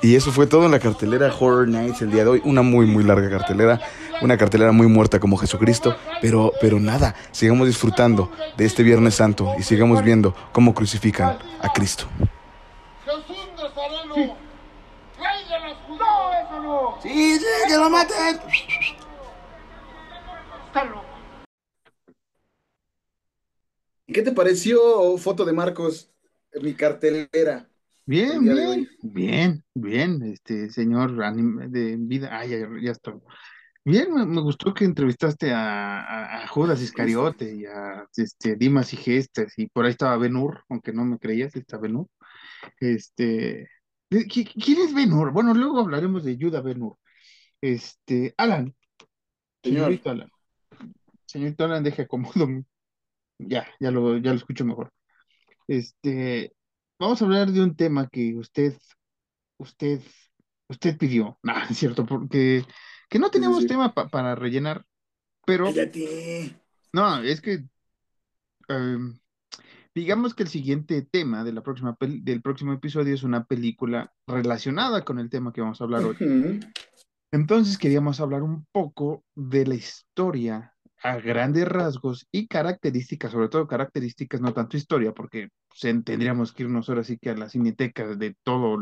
[0.01, 2.41] Y eso fue todo en la cartelera Horror Nights el día de hoy.
[2.45, 3.81] Una muy, muy larga cartelera.
[4.21, 5.95] Una cartelera muy muerta como Jesucristo.
[6.21, 11.73] Pero, pero nada, sigamos disfrutando de este Viernes Santo y sigamos viendo cómo crucifican a
[11.73, 12.07] Cristo.
[13.03, 15.99] Jesús Nazareno, rey de los judíos.
[15.99, 17.01] No, eso no.
[17.01, 18.39] ¡Sí, sí, que lo maten!
[20.67, 21.03] Está loco.
[24.07, 26.09] ¿Y qué te pareció foto de Marcos,
[26.61, 27.68] mi cartelera?
[28.09, 32.29] Bien, bien, bien, bien, este señor anim- de vida.
[32.31, 33.13] Ah, ya, ya está.
[33.85, 38.93] Bien, me, me gustó que entrevistaste a, a- a Judas Iscariote y a este, Dimas
[38.93, 42.07] y Gestas, y por ahí estaba Ben Hur, aunque no me creías, está Ben Hur.
[42.79, 43.69] Este,
[44.09, 45.31] ¿qui- qui- ¿quién es Ben Hur?
[45.31, 46.97] Bueno, luego hablaremos de Yuda Ben Hur.
[47.61, 48.73] Este, Alan,
[49.63, 49.81] Señor.
[49.83, 50.29] señorito Alan,
[51.27, 52.47] señorito Alan, deje acomodo.
[53.37, 54.91] Ya, ya lo, ya lo escucho mejor.
[55.67, 56.53] Este,
[56.99, 58.77] vamos a hablar de un tema que usted,
[59.57, 60.01] usted,
[60.67, 61.39] usted pidió.
[61.43, 62.65] No, es cierto, porque
[63.09, 63.67] que no teníamos sí.
[63.67, 64.85] tema pa- para rellenar,
[65.45, 66.55] pero Cállate.
[66.93, 67.63] no, es que
[68.67, 69.19] em,
[69.95, 75.03] digamos que el siguiente tema de la próxima del próximo episodio es una película relacionada
[75.03, 76.15] con el tema que vamos a hablar hoy.
[76.15, 76.59] Ujú.
[77.31, 83.67] Entonces queríamos hablar un poco de la historia a grandes rasgos y características, sobre todo
[83.67, 88.07] características, no tanto historia, porque pues, tendríamos que irnos ahora sí que a la cineteca
[88.15, 88.77] de todo,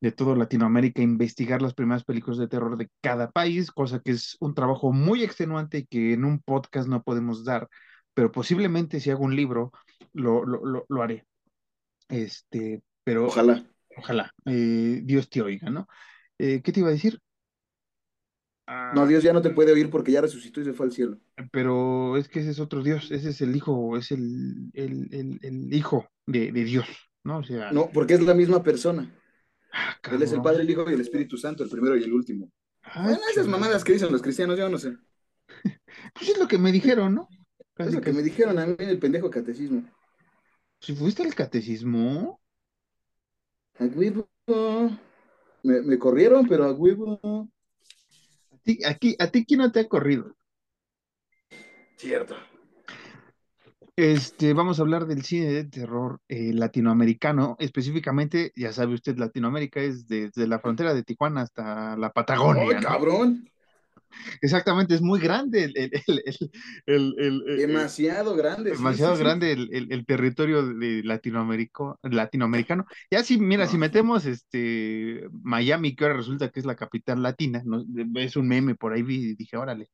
[0.00, 4.12] de todo Latinoamérica, a investigar las primeras películas de terror de cada país, cosa que
[4.12, 7.68] es un trabajo muy extenuante y que en un podcast no podemos dar,
[8.14, 9.72] pero posiblemente si hago un libro
[10.12, 11.26] lo, lo, lo, lo haré.
[12.08, 13.64] Este, pero Ojalá.
[13.96, 15.88] ojalá, eh, Dios te oiga, ¿no?
[16.38, 17.20] Eh, ¿qué te iba a decir?
[18.68, 20.92] Ah, No, Dios ya no te puede oír porque ya resucitó y se fue al
[20.92, 21.18] cielo.
[21.52, 25.38] pero es que ese es otro Dios, ese es el hijo, es el, el, el,
[25.42, 26.86] el hijo de, de Dios,
[27.24, 27.38] ¿no?
[27.38, 29.10] O sea, No, porque es la misma persona.
[29.72, 30.42] ah, Él es el.
[30.42, 32.50] Padre, el Hijo y el Espíritu Santo, el primero y el último.
[32.82, 34.96] Ah, Bueno, esas mamadas que dicen los cristianos, yo no sé.
[36.14, 37.28] Pues es lo que me dijeron, ¿no?
[37.58, 39.84] Es Casi, lo que me dijeron a mí en el pendejo catecismo.
[40.80, 42.40] Si fuiste al catecismo,
[43.80, 44.28] A huevo.
[45.62, 47.48] Me, me corrieron, pero a huevo.
[48.68, 50.36] A ti, aquí, a ti quién no te ha corrido.
[51.96, 52.36] Cierto.
[53.96, 59.80] Este, vamos a hablar del cine de terror eh, latinoamericano, específicamente, ya sabe usted, Latinoamérica
[59.80, 62.88] es desde la frontera de Tijuana hasta la ¡Ay, Patagonia, ¿no?
[62.88, 63.50] cabrón!
[64.40, 65.92] Exactamente, es muy grande el, el,
[66.86, 68.74] el, el, Demasiado grande.
[68.74, 69.24] demasiado sí, sí.
[69.24, 72.84] grande el, el- el territorio de Latinoamérico, latinoamericano.
[73.10, 77.62] Ya si, mira, si metemos este Miami, que ahora resulta que es la capital latina,
[77.64, 77.84] ¿no?
[78.16, 79.88] Es un meme por ahí y dije, órale,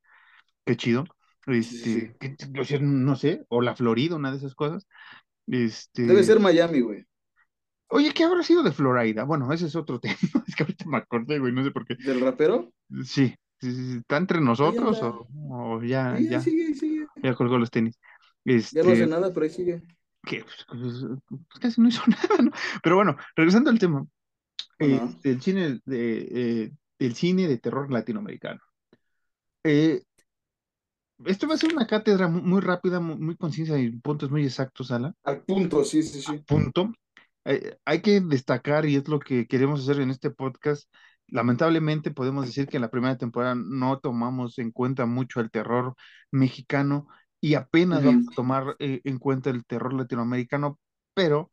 [0.66, 1.05] qué chido.
[1.46, 4.87] Este, que- o sea, no sé, o la Florida, una de esas cosas.
[5.48, 7.05] Este, Debe ser Miami, güey.
[7.88, 9.24] Oye, ¿qué habrá sido de Florida?
[9.24, 10.16] Bueno, ese es otro tema.
[10.46, 11.96] Es que ahorita me acordé, güey, no sé por qué.
[11.98, 12.72] ¿Del rapero?
[13.05, 17.07] Sí, ¿está entre nosotros o, o ya, Sí, ya, sigue, sigue.
[17.22, 17.98] ya colgó los tenis?
[18.44, 19.83] Ya no hace Este, nada, pero ahí sigue.
[20.24, 22.50] que pues, pues, pues, casi no hizo nada, ¿no?
[22.83, 24.07] Pero bueno, regresando al tema,
[24.81, 25.07] Ajá.
[25.07, 26.29] este, el cine de,
[26.64, 28.61] eh, el cine de terror latinoamericano.
[29.64, 30.03] Eh,
[31.24, 34.44] esto va a ser una cátedra mu- muy, rápida, mu- muy, concisa y puntos muy
[34.44, 35.14] exactos, Ala.
[35.24, 36.38] Al punto, sí, sí, sí.
[36.46, 36.92] Punto.
[37.46, 40.90] Eh, hay que destacar, y es lo que queremos hacer en este podcast.
[41.28, 45.94] Lamentablemente podemos decir que en la primera temporada no tomamos en cuenta mucho el terror
[46.30, 47.08] mexicano
[47.40, 50.78] y apenas vamos a tomar eh, en cuenta el terror latinoamericano,
[51.14, 51.50] pero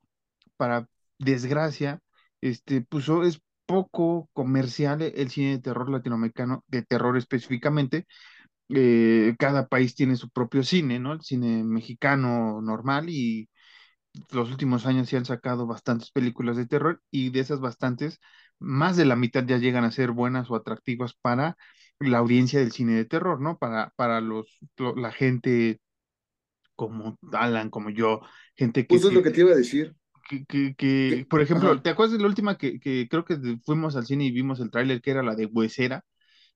[0.57, 0.88] para
[1.19, 1.99] desgracia,
[2.41, 8.07] este, pues o- es poco comercial el cine de terror latinoamericano, de terror específicamente.
[8.69, 11.13] Eh, cada país tiene su propio cine, ¿no?
[11.13, 13.49] El cine mexicano normal y
[14.32, 18.19] los últimos años se han sacado bastantes películas de terror y de esas bastantes,
[18.60, 21.58] más de la mitad ya llegan a ser buenas o atractivas para
[22.00, 23.58] la audiencia del cine de terror, ¿no?
[23.58, 25.80] Para, para los, lo- la gente
[26.76, 28.21] como Alan, como yo,
[28.56, 29.95] gente que, Justo es lo que, te iba a decir.
[30.30, 31.82] que, que- que, por ejemplo, ajá.
[31.82, 34.71] ¿te acuerdas de la última que, que creo que fuimos al cine y vimos el
[34.71, 36.06] tráiler que era la de Huesera,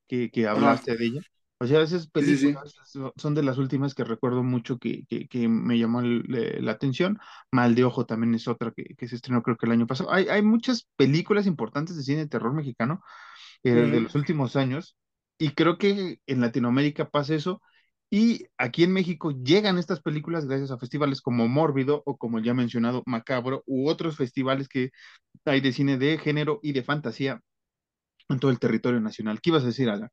[0.07, 0.81] que, que Ajá.
[0.81, 1.21] hablaste de ella?
[1.59, 2.59] O sea, esas Sí, sí, sí.
[2.59, 6.23] películas so- son de las últimas que recuerdo mucho que, que, que me llamó el-
[6.35, 7.17] eh, la atención.
[7.51, 10.11] Mal de Ojo también es otra que, que se estrenó creo que el año pasado.
[10.11, 13.01] Hay, hay muchas películas importantes de cine de terror mexicano
[13.63, 14.97] eh, de los últimos años
[15.37, 17.61] y creo que en Latinoamérica pasa eso
[18.09, 22.53] y aquí en México llegan estas películas gracias a festivales como Mórbido o como ya
[22.53, 24.91] mencionado Macabro u otros festivales que
[25.45, 27.41] hay de cine de género y de fantasía
[28.29, 29.41] en todo el territorio nacional.
[29.41, 30.09] ¿Qué ibas a decir, Alan?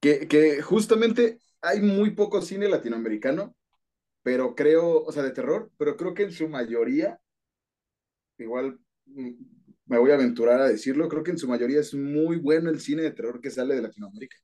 [0.00, 3.56] Que, justamente hay muy poco cine latinoamericano,
[4.22, 7.20] pero creo, o sea, de terror, pero creo que en su mayoría,
[8.38, 9.30] igual mm,
[9.86, 12.80] me voy a aventurar a decirlo, creo que en su mayoría es muy bueno el
[12.80, 14.36] cine de terror que sale de Latinoamérica.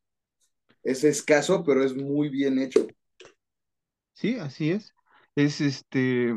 [0.82, 2.86] Es escaso, pero es muy bien hecho.
[4.12, 4.92] Sí, así es.
[5.36, 6.32] Es este,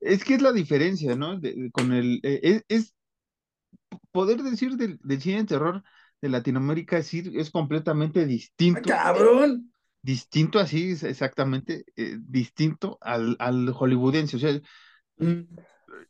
[0.00, 1.38] es que es la diferencia, ¿no?
[1.38, 2.94] De- con el, eh, es, es
[4.12, 5.82] poder decir del cine de terror
[6.22, 8.26] de Latinoamérica, es, es completamente
[8.72, 9.70] ¡Ah, distinto, cabrón!
[10.02, 14.36] distinto así, exactamente, eh, distinto al, al hollywoodense.
[14.36, 14.60] O sea,
[15.18, 15.42] Mm,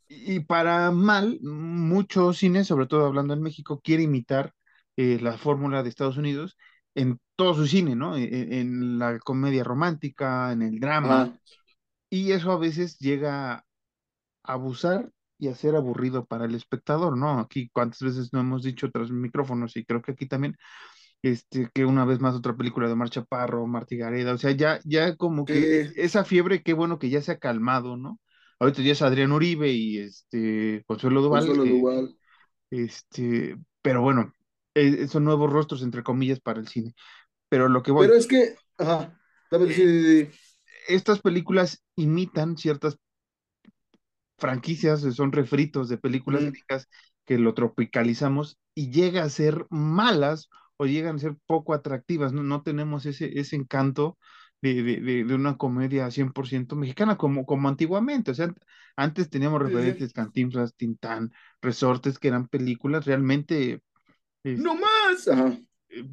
[0.08, 4.54] y para mal, mucho cine, sobre todo hablando en México, quiere imitar
[4.96, 6.56] eh, la fórmula de Estados Unidos
[6.94, 8.16] en todo su cine, ¿no?
[8.16, 11.32] En, en la comedia romántica, en el drama,
[12.10, 13.64] y eso a veces llega a
[14.44, 17.40] abusar y a ser aburrido para el espectador, ¿no?
[17.40, 20.56] Aquí cuántas veces no hemos dicho tras micrófonos, y creo que aquí también,
[21.22, 24.80] este, que una vez más otra película de Mar Chaparro, Martí Gareda, o sea, ya,
[24.84, 25.92] ya como que Sí.
[25.96, 28.20] esa fiebre, qué bueno que ya se ha calmado, ¿no?
[28.60, 32.16] Ahorita ya es Adrián Uribe y este Consuelo Duval, Consuelo que, Duval.
[32.70, 34.34] este, pero bueno,
[34.74, 36.94] eh, son nuevos rostros entre comillas para el cine.
[37.48, 39.18] Pero lo que voy, Pero es que, ajá,
[39.50, 40.38] dame, sí, sí, sí.
[40.88, 42.98] estas películas imitan ciertas
[44.40, 46.52] franquicias, son refritos de películas
[47.26, 52.42] que lo tropicalizamos y llega a ser malas o llegan a ser poco atractivas, no,
[52.42, 54.18] no tenemos ese, ese encanto
[54.62, 58.52] de, de, de, una comedia 100% mexicana como, como antiguamente, o sea,
[58.96, 60.04] antes teníamos Sí, sí.
[60.04, 63.82] referentes Cantinflas, Tintán, Resortes, que eran películas realmente,
[64.54, 65.26] ¡No más!
[65.88, 66.04] Eh,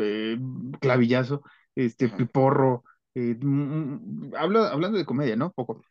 [0.00, 0.38] eh,
[0.80, 1.42] clavillazo,
[1.74, 2.16] este, Ajá.
[2.16, 5.52] piporro, eh, mm, mm, habla- hablando de comedia, ¿no?
[5.52, 5.82] Poco.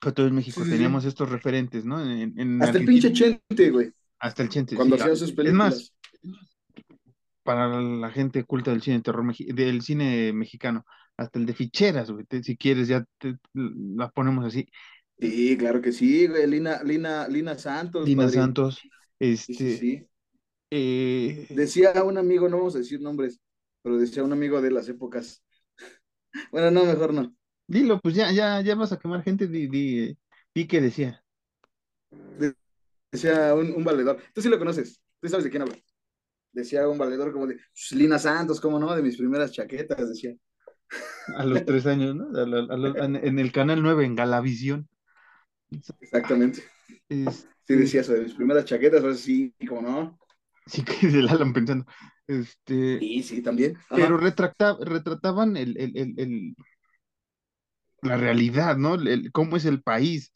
[0.00, 1.08] Pero todo en México sí, teníamos sí.
[1.08, 2.00] estos referentes, ¿no?
[2.02, 5.02] En, en Hasta el pinche Chente, güey, hasta el Chente, cuando sí.
[5.02, 5.94] hacía sus Es más, películas.
[7.42, 10.84] para la gente culta del cine terror del cine mexicano,
[11.16, 14.68] hasta el de ficheras, güey, te- si quieres ya te- la ponemos así.
[15.18, 16.46] Sí, claro que sí, güey.
[16.46, 18.34] Lina, Lina, Lina Santos, Lina padre.
[18.34, 18.80] Santos,
[19.46, 20.08] Sí, sí, este, sí.
[20.70, 23.40] eh, Decía un amigo, no vamos a decir nombres,
[23.82, 25.42] pero decía un amigo de las épocas.
[26.52, 27.34] Bueno, no, mejor no.
[27.66, 30.16] Dilo, pues ya, ya, ya vas a quemar gente, di, di,
[30.54, 31.22] di que decía.
[33.12, 34.18] Decía un, un valedor.
[34.34, 35.74] Tú sí lo conoces, tú sabes de quién hablo.
[36.52, 38.94] Decía un valedor como de "Pues, Lina Santos, ¿cómo no?
[38.94, 40.34] De mis primeras chaquetas, decía.
[41.36, 42.28] A los tres años, ¿no?
[42.38, 44.88] A la- a en, el canal 9, en Galavisión.
[46.00, 46.62] Exactamente.
[47.08, 50.18] Este, Sí, decía eso de mis primeras chaquetas, ahora sí, ¿cómo no?
[50.66, 51.84] sí que se la Alan pensando.
[52.28, 53.74] Este, Sí, sí, también.
[53.76, 53.96] Ajá.
[53.96, 56.56] pero retracta- retrataban el, el, el, el-
[58.06, 58.94] la realidad, ¿no?
[58.94, 60.32] El- cómo es el país,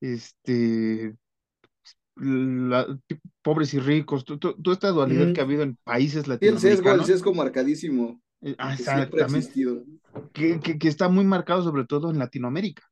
[0.00, 1.16] este,
[2.16, 2.86] la-
[3.42, 6.58] pobres y ricos, to- to- toda esta dualidad que ha habido en países Sí, el
[6.58, 9.52] sesgo, el latinoamericanos, sesgo marcadísimo, eh, ah, que exactamente,
[10.32, 12.82] que, que, que está muy marcado sobre todo en Latinoamérica,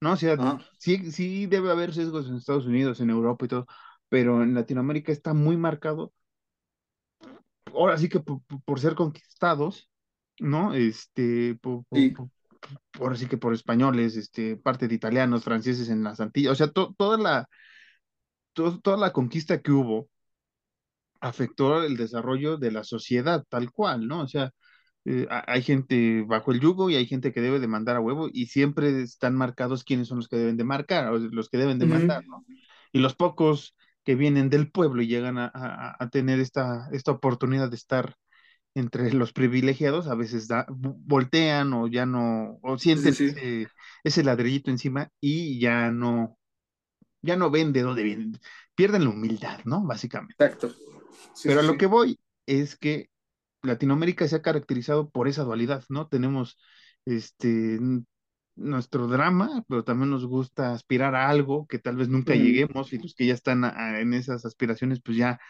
[0.00, 0.12] ¿no?
[0.12, 0.58] O sea, Ajá.
[0.78, 3.66] sí, sí debe haber sesgos en Estados Unidos, en Europa y todo,
[4.08, 6.12] pero en Latinoamérica está muy marcado,
[7.72, 9.88] ahora sí que por, ser conquistados,
[10.40, 10.74] ¿no?
[10.74, 12.10] Este, por, Sí.
[12.10, 12.28] por-
[13.00, 16.68] ahora sí que por españoles, este, parte de italianos, franceses en las Antillas, o sea,
[16.72, 17.48] to- toda la,
[18.54, 20.08] to- toda la conquista que hubo
[21.20, 24.20] afectó el desarrollo de la sociedad tal cual, ¿no?
[24.22, 24.50] O sea,
[25.06, 28.00] eh, ha- hay gente bajo el yugo y hay gente que debe de mandar a
[28.00, 31.58] huevo y siempre están marcados quiénes son los que deben de marcar, o los que
[31.58, 32.44] deben de mandar, ¿no?
[32.92, 37.12] Y los pocos que vienen del pueblo y llegan a, a- a tener esta, esta
[37.12, 38.16] oportunidad de estar
[38.74, 43.36] entre los privilegiados, a veces da- vo- voltean o ya no, o sienten sí, sí.
[43.36, 43.68] ese,
[44.04, 46.38] ese ladrillito encima y ya no,
[47.22, 48.40] ya no ven de dónde vienen,
[48.76, 49.82] pierden la humildad, ¿no?
[49.84, 50.36] Básicamente.
[50.38, 50.72] Exacto.
[51.34, 53.10] Sí, Pero a lo que voy es que
[53.62, 56.08] Latinoamérica se ha caracterizado por esa dualidad, ¿no?
[56.08, 56.58] Tenemos
[57.06, 57.78] este
[58.56, 62.98] nuestro drama, pero también nos gusta aspirar a algo que tal vez nunca lleguemos y
[62.98, 65.40] los que ya están a- a- en esas aspiraciones pues ya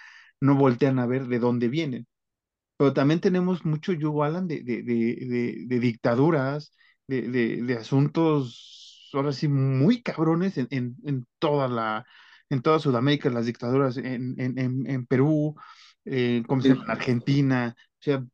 [0.41, 2.07] no voltean a ver de dónde vienen.
[2.77, 6.73] Pero también tenemos mucho yugo, Alan, de, de, de, de, dictaduras,
[7.07, 7.29] de,
[7.77, 12.05] asuntos, ahora sí, muy cabrones en, en, en toda la,
[12.51, 14.59] en toda Sudamérica, las dictaduras en, en,
[15.07, 15.55] Perú,
[16.05, 16.75] eh, ¿cómo se Sí.
[16.75, 16.85] llama?
[16.85, 17.77] En Argentina.
[17.79, 18.25] O sea,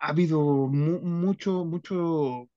[0.00, 2.48] ha habido mu- mucho, mucho,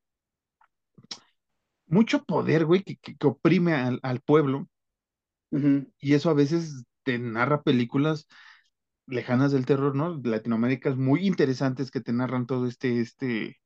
[1.88, 4.67] mucho poder, güey, que, que, que oprime al, al pueblo,
[5.51, 5.86] Ujú.
[5.99, 8.27] y eso a veces te narra películas
[9.10, 10.19] lejanas del terror, ¿no?
[10.24, 13.58] Latinoamérica es muy interesantes que te narran todo este, este,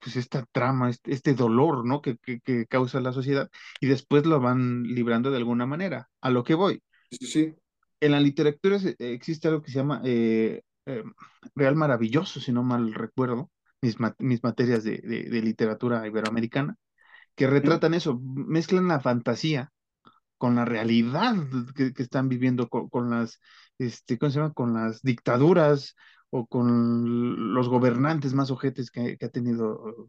[0.00, 2.00] pues esta trama, este, este dolor, ¿no?
[2.00, 6.08] Que, que, que causa la sociedad, y después lo van librando de alguna manera.
[6.20, 6.82] A lo que voy.
[7.10, 7.54] Sí, sí.
[8.00, 11.04] En la literatura existe algo que se llama eh, eh,
[11.54, 13.50] Real Maravilloso, si no mal recuerdo,
[13.82, 16.76] mis, mis materias de, de- de literatura iberoamericana,
[17.34, 19.70] que retratan eso, mezclan la fantasía
[20.38, 21.34] con la realidad
[21.74, 23.38] que, que están viviendo, con, con las,
[23.80, 24.54] este, ¿cómo se llama?
[24.54, 25.96] Con las dictaduras
[26.30, 30.08] o con los gobernantes más ojetes que, que ha tenido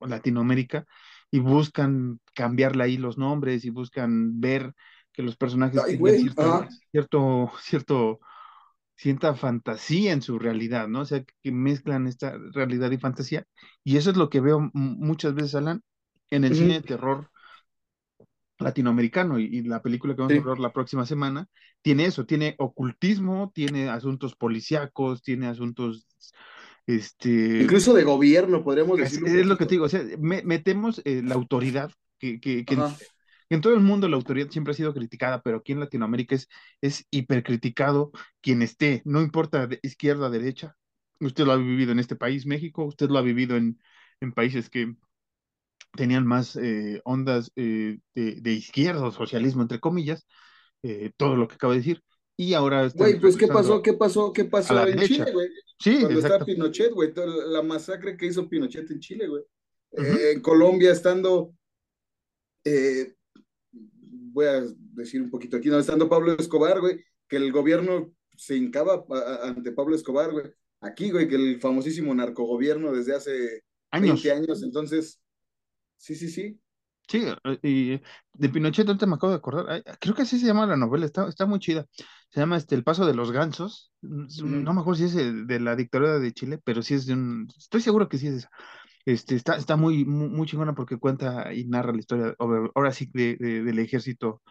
[0.00, 0.86] Latinoamérica
[1.30, 4.74] y buscan cambiarle ahí los nombres y buscan ver
[5.12, 6.28] que los personajes Ay, güey.
[6.36, 6.68] Ajá.
[6.92, 8.20] cierto, cierto,
[8.96, 11.00] cierta fantasía en su realidad, ¿no?
[11.00, 13.44] O sea, que mezclan esta realidad y fantasía.
[13.84, 15.82] Y eso es lo que veo m- muchas veces, Alan,
[16.30, 17.30] en el cine de terror
[18.58, 21.48] latinoamericano y, y la película que vamos a hablar la próxima semana
[21.82, 26.06] tiene eso, tiene ocultismo, tiene asuntos policíacos, tiene asuntos,
[26.86, 30.42] este, Incluso de gobierno, podríamos es, un es lo que te digo, o sea, me-
[30.42, 32.98] metemos eh, la autoridad, que, que, que en, Ajá.
[33.50, 36.48] en todo el mundo la autoridad siempre ha sido criticada, pero aquí en Latinoamérica es,
[36.80, 40.76] es hipercriticado quien esté, no importa de izquierda, derecha,
[41.20, 43.80] usted lo ha vivido en este país, México, usted lo ha vivido en,
[44.20, 44.96] en países que
[45.96, 50.26] tenían más eh, ondas eh, de, de izquierda o socialismo, entre comillas,
[50.82, 52.02] eh, todo lo que acabo de decir,
[52.36, 53.82] y ahora Güey, pues ¿qué pasó?
[53.82, 54.32] ¿Qué pasó?
[54.32, 55.24] ¿Qué pasó en derecha.
[55.24, 55.48] Chile, güey?
[55.80, 56.44] Sí, Cuando está.
[56.44, 57.12] Pinochet, güey,
[57.46, 59.42] la masacre que hizo Pinochet en Chile, güey.
[59.92, 61.54] En Colombia, estando,
[63.72, 64.62] voy a
[64.92, 69.04] decir un poquito aquí, no, estando Pablo Escobar, güey, que el gobierno se hincaba
[69.42, 70.46] ante Pablo Escobar, güey.
[70.80, 74.22] Aquí, güey, que el famosísimo narcogobierno desde hace Años.
[74.22, 75.20] 20 años, entonces,
[75.98, 76.60] sí, sí, sí.
[77.08, 78.02] Sí, eh, y
[78.34, 79.82] de Pinochet ahorita me acabo de acordar.
[79.98, 81.86] Creo que así se llama la novela, está, está muy chida.
[82.30, 83.92] Se llama este El Paso de los Gansos.
[84.02, 87.06] Mm, No me acuerdo si es el de la dictadura de Chile, pero sí es
[87.06, 87.48] de un.
[87.56, 88.50] Estoy seguro que sí es esa.
[89.06, 92.92] Este, está, está muy, muy, muy chingona porque cuenta y narra la historia, ahora ahora
[92.92, 94.42] sí, de, de- del ejército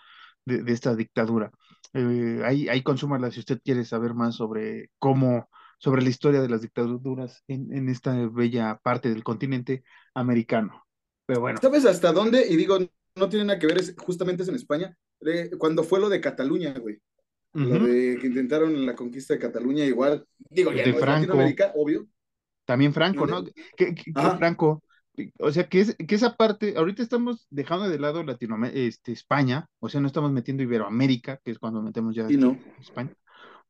[0.46, 1.52] de, de esta dictadura.
[1.94, 6.50] Eh, ahí, ahí consúmala si usted quiere saber más sobre cómo, sobre la historia de
[6.50, 9.84] las dictaduras en, en esta bella parte del continente
[10.16, 10.87] americano.
[11.28, 11.60] Pero bueno.
[11.62, 12.48] ¿Sabes hasta dónde?
[12.50, 12.80] Y digo,
[13.16, 16.22] no tiene nada que ver, es, justamente es en España, eh, cuando fue lo de
[16.22, 17.00] Cataluña, güey.
[17.54, 21.20] Lo de que intentaron la conquista de Cataluña, igual, digo, ya De no Franco.
[21.22, 22.08] Latinoamérica, obvio.
[22.66, 23.44] También Franco, ¿no?
[23.76, 24.38] Que Ajá.
[24.38, 24.84] Franco,
[25.40, 29.68] o sea, que, es, que esa parte, ahorita estamos dejando de lado Latinoamérica, este, España,
[29.80, 32.60] o sea, no estamos metiendo Iberoamérica, que es cuando metemos ya Y no.
[32.80, 33.12] España.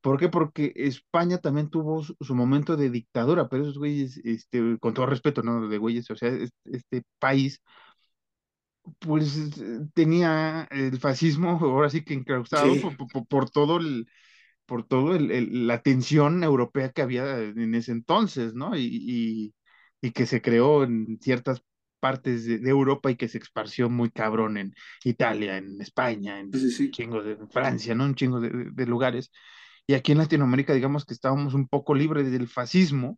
[0.02, 0.30] ¿Por qué?
[0.30, 5.06] Porque España también tuvo su, su momento de dictadura, pero esos güeyes, este, con todo
[5.08, 5.68] respeto, ¿no?
[5.68, 7.62] De güeyes, o sea, es- este, país,
[9.00, 12.80] pues eh, tenía el fascismo, ahora sí que enclausado Sí.
[12.80, 14.08] por, por- por todo el,
[14.66, 18.76] por todo el, el- la tensión europea que había en ese entonces, ¿no?
[18.78, 19.56] Y, y,
[20.02, 21.64] y que se creó en ciertas
[22.02, 24.74] partes de, de Europa y que se esparció muy cabrón en
[25.06, 26.91] Italia, en España, en Sí, sí, sí.
[26.91, 28.06] chingo de en Francia, ¿no?
[28.06, 29.32] Un chingo de- de lugares.
[29.88, 33.18] Y aquí en Latinoamérica, digamos que estábamos un poco libres del fascismo,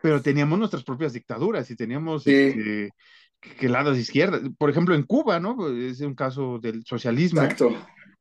[0.00, 2.32] pero teníamos nuestras propias dictaduras y teníamos Sí.
[2.32, 2.90] este,
[3.40, 4.40] que, lados de izquierda.
[4.56, 5.68] Por ejemplo, en Cuba, ¿no?
[5.68, 7.74] Es un caso del socialismo Exacto.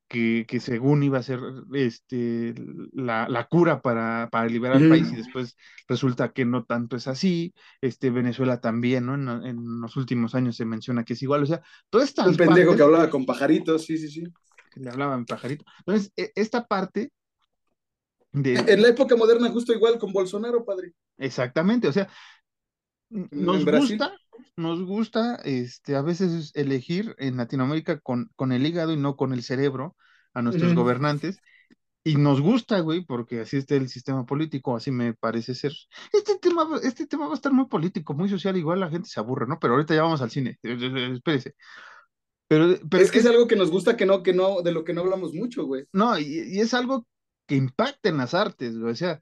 [0.07, 1.39] que, que según iba a ser
[1.73, 2.55] este,
[2.93, 5.55] la, la cura para, para liberar al país y después
[5.87, 7.53] resulta que no tanto es así.
[7.79, 9.13] Este, Venezuela también, ¿no?
[9.13, 11.43] En, en los últimos años se menciona que es igual.
[11.43, 11.61] O sea,
[11.91, 14.23] todas estas Un pendejo que hablaba con pajaritos, sí, sí, sí.
[14.73, 15.63] que le hablaban pajarito.
[15.85, 17.11] Entonces, e- esta parte
[18.31, 20.93] de, En la época moderna, justo igual con Bolsonaro, padre.
[21.17, 22.09] exactamente, o sea,
[23.09, 24.13] nos gusta,
[24.55, 29.33] nos gusta este, a veces elegir en Latinoamérica con, con el hígado y no con
[29.33, 29.95] el cerebro
[30.33, 31.39] a nuestros gobernantes.
[32.03, 35.73] Y nos gusta, güey, porque así está el sistema político, así me parece ser.
[36.13, 39.19] Este tema, este tema va a estar muy político, muy social, igual la gente se
[39.19, 39.59] aburre, ¿no?
[39.59, 41.55] Pero ahorita ya vamos al cine, eh, eh, eh, espérese.
[42.47, 44.83] Pero, pero Es que es, algo que nos gusta que no, que no, de lo
[44.83, 45.85] que no hablamos mucho, güey.
[45.91, 47.05] no, y, y es algo
[47.49, 48.75] que impacta en las artes.
[48.77, 49.21] O sea,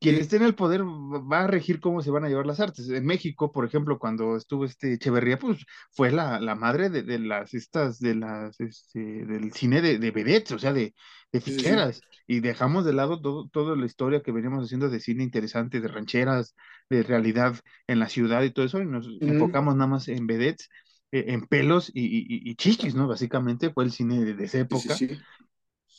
[0.00, 2.88] quien esté en el poder va a regir cómo se van a llevar las artes.
[2.90, 7.18] En México, por ejemplo, cuando estuvo este Echeverría, pues fue la, la madre de, de
[7.18, 10.94] las estas, de las, este, del cine de, de vedettes, o sea, de,
[11.32, 11.84] de Sí, sí, sí.
[11.84, 12.04] ficheras.
[12.26, 15.88] Y dejamos de lado todo, toda la historia que veníamos haciendo de cine interesante, de
[15.88, 16.54] rancheras,
[16.88, 17.56] de realidad
[17.88, 20.68] en la ciudad y todo eso, y nos enfocamos nada más en vedettes,
[21.12, 23.08] eh, en pelos y, y, y- chichis, ¿no?
[23.08, 24.90] Básicamente fue el cine de, de esa Sí, sí, época.
[24.90, 25.26] sí.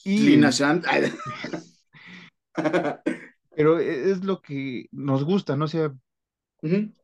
[0.03, 0.85] Y Lina Shant.
[0.87, 1.11] Ay.
[3.55, 5.65] pero e- es lo que nos gusta, ¿no?
[5.65, 5.91] O sea,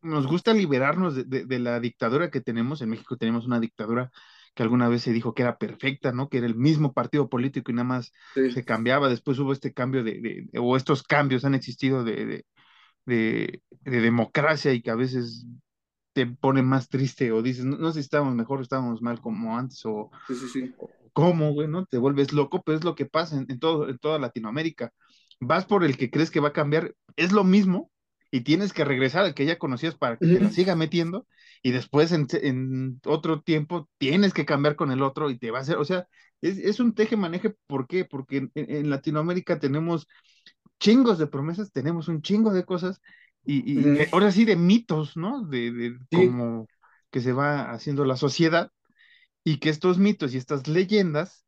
[0.02, 2.82] nos gusta liberarnos de, de- de la dictadura que tenemos.
[2.82, 4.12] En México tenemos una dictadura
[4.56, 6.30] que alguna vez se dijo que era perfecta, ¿no?
[6.30, 8.52] Que era el mismo partido político y nada más Sí.
[8.52, 9.10] se cambiaba.
[9.10, 12.46] Después hubo este cambio de, de- o estos cambios han existido de, de,
[13.06, 15.46] de- de democracia y que a veces
[16.14, 19.22] te pone más triste o dices, no, no sé si estábamos mejor o estábamos mal
[19.22, 20.74] como antes o Sí, sí, sí.
[21.18, 21.88] Cómo, güey, ¿no?
[21.88, 24.94] Te vuelves loco, pero es lo que pasa en, en todo, en toda Latinoamérica.
[25.40, 27.90] Vas por el que crees que va a cambiar, es lo mismo,
[28.30, 31.26] y tienes que regresar al que ya conocías para que te la siga metiendo,
[31.64, 35.58] y después en, en otro tiempo tienes que cambiar con el otro y te va
[35.58, 36.08] a hacer, o sea,
[36.40, 38.06] es, es un teje-maneje, ¿por qué?
[38.06, 40.08] Porque en, en Latinoamérica tenemos
[40.80, 43.02] chingos de promesas, tenemos un chingo de cosas,
[43.44, 45.48] y, ahora sí de mitos, ¿no?
[45.48, 46.30] De, de Sí.
[47.10, 48.70] que se va haciendo la sociedad
[49.44, 51.46] y que estos mitos y estas leyendas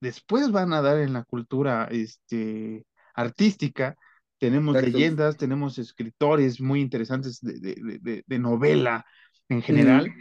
[0.00, 3.96] después van a dar en la cultura este, artística.
[4.38, 4.96] Tenemos Exacto.
[4.96, 9.04] leyendas, tenemos escritores muy interesantes de, de- de- novela
[9.48, 10.12] en general.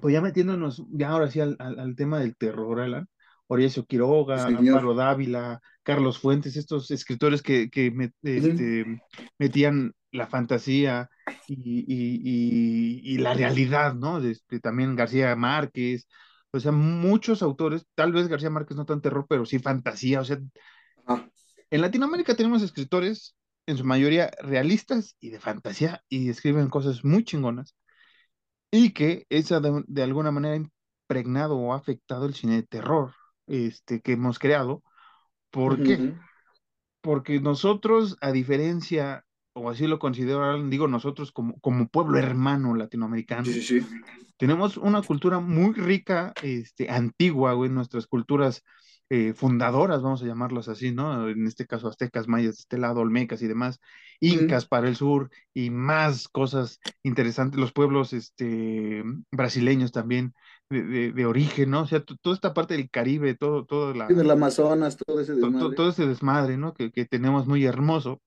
[0.00, 3.08] Pues ya metiéndonos ya ahora sí al, al- al tema del terror, Alan.
[3.46, 4.96] Horacio Quiroga, señor.
[4.96, 9.02] Dávila, Carlos Fuentes, estos escritores que, que met- este,
[9.38, 11.10] metían la fantasía
[11.46, 11.54] y,
[11.88, 14.18] y- y- y la realidad, ¿no?
[14.20, 16.06] Este, también García Márquez,
[16.52, 20.24] o sea, muchos autores, tal vez García Márquez no tan terror, pero sí fantasía, o
[20.24, 20.38] sea,
[21.70, 23.34] en Latinoamérica tenemos escritores,
[23.66, 27.74] en su mayoría realistas y de fantasía, y escriben cosas muy chingonas,
[28.70, 32.62] y que esa de, de alguna manera ha impregnado o ha afectado el cine de
[32.64, 33.14] terror
[33.46, 34.82] este, que hemos creado.
[35.50, 36.06] ¿Por qué?
[37.00, 39.24] Porque nosotros, a diferencia
[39.54, 43.86] o así lo considero, digo nosotros como, como pueblo hermano latinoamericano, Sí, sí, sí.
[44.36, 48.62] tenemos una cultura muy rica, este, antigua, güey, nuestras culturas
[49.10, 51.28] eh, fundadoras, vamos a llamarlas así, ¿no?
[51.28, 53.78] En este caso, aztecas, mayas, de este lado, olmecas y demás,
[54.20, 60.32] incas para el sur y más cosas interesantes, los pueblos este, brasileños también
[60.70, 61.82] de, de- de origen, ¿no?
[61.82, 65.20] O sea, to- toda esta parte del Caribe, todo, todo, la, Sí, del Amazonas, todo
[65.20, 65.76] ese to- desmadre.
[65.76, 66.72] todo ese desmadre, ¿no?
[66.72, 68.22] Que, que tenemos muy hermoso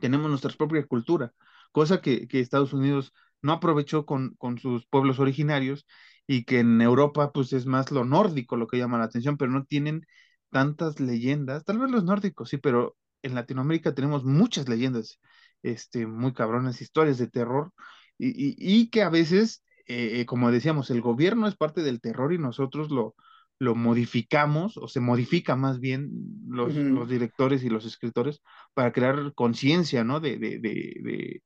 [0.00, 1.32] tenemos nuestra propia cultura,
[1.72, 5.86] cosa que, que Estados Unidos no aprovechó con, con sus pueblos originarios
[6.26, 9.50] y que en Europa pues es más lo nórdico lo que llama la atención, pero
[9.52, 10.06] no tienen
[10.50, 15.20] tantas leyendas, tal vez los nórdicos sí, pero en Latinoamérica tenemos muchas leyendas,
[15.62, 17.72] este, muy cabronas, historias de terror
[18.18, 22.32] y, y- que a veces, eh, eh, como decíamos, el gobierno es parte del terror
[22.32, 23.14] y nosotros lo,
[23.60, 26.10] lo modificamos o se modifica más bien
[26.48, 26.74] los,
[27.08, 28.42] directores y los escritores
[28.74, 30.20] para crear conciencia, ¿no?
[30.20, 31.42] De, de, de,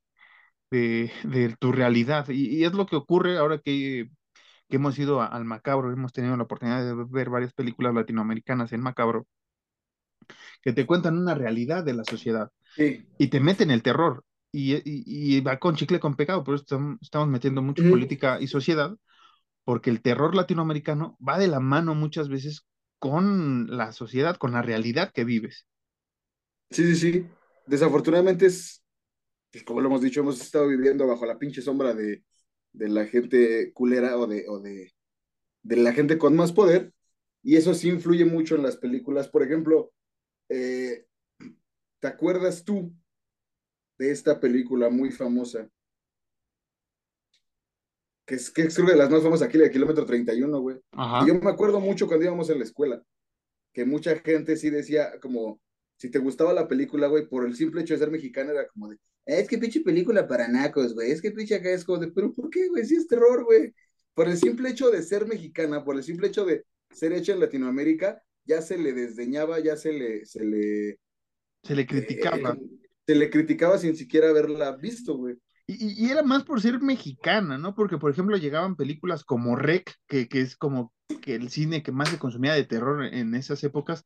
[0.70, 2.28] de, de- tu realidad.
[2.30, 4.08] Y, y es lo que ocurre ahora que,
[4.68, 8.72] que hemos ido a- al Macabro, hemos tenido la oportunidad de ver varias películas latinoamericanas
[8.72, 9.26] en Macabro,
[10.62, 13.06] que te cuentan una realidad de la sociedad Sí.
[13.18, 14.24] y te meten el terror.
[14.52, 14.82] Y, y-
[15.38, 17.90] y va con chicle con pecado, por eso estamos, estamos metiendo mucho Ujú.
[17.92, 18.96] política y sociedad,
[19.64, 22.66] porque el terror latinoamericano va de la mano muchas veces
[22.98, 25.66] con la sociedad, con la realidad que vives.
[26.70, 27.26] Sí, sí, sí.
[27.66, 28.82] Desafortunadamente es,
[29.50, 32.24] pues, como lo hemos dicho, hemos estado viviendo bajo la pinche sombra de,
[32.72, 34.92] de la gente culera o de, o de,
[35.62, 36.92] de la gente con más poder,
[37.42, 39.28] y eso sí influye mucho en las películas.
[39.28, 39.92] Por ejemplo,
[40.48, 41.06] eh,
[42.00, 42.92] ¿te acuerdas tú
[43.98, 45.68] de esta película muy famosa?
[48.26, 50.78] Que es, que es que de las más famosas aquí, la de Kilómetro 31, güey.
[50.92, 51.24] Ajá.
[51.24, 53.02] Y yo me acuerdo mucho cuando íbamos en la escuela,
[53.72, 55.60] que mucha gente sí decía como,
[55.96, 58.88] si te gustaba la película, güey, por el simple hecho de ser mexicana, era como
[58.88, 58.96] de,
[59.26, 62.08] "Eh, es que pinche película para nacos, güey, es que pinche acá es como de,
[62.12, 62.84] pero ¿por qué, güey?
[62.86, 63.74] Si es terror, güey.
[64.14, 67.40] Por el simple hecho de ser mexicana, por el simple hecho de ser hecha en
[67.40, 70.98] Latinoamérica, ya se le desdeñaba, ya se le, se le,
[71.62, 72.56] Se le eh, criticaba.
[73.06, 75.36] se le criticaba sin siquiera haberla visto, güey.
[75.66, 77.74] Y, y- era más por ser mexicana, ¿no?
[77.74, 80.92] Porque, por ejemplo, llegaban películas como Rec, que, que es como
[81.22, 84.04] que el cine que más se consumía de terror en esas épocas,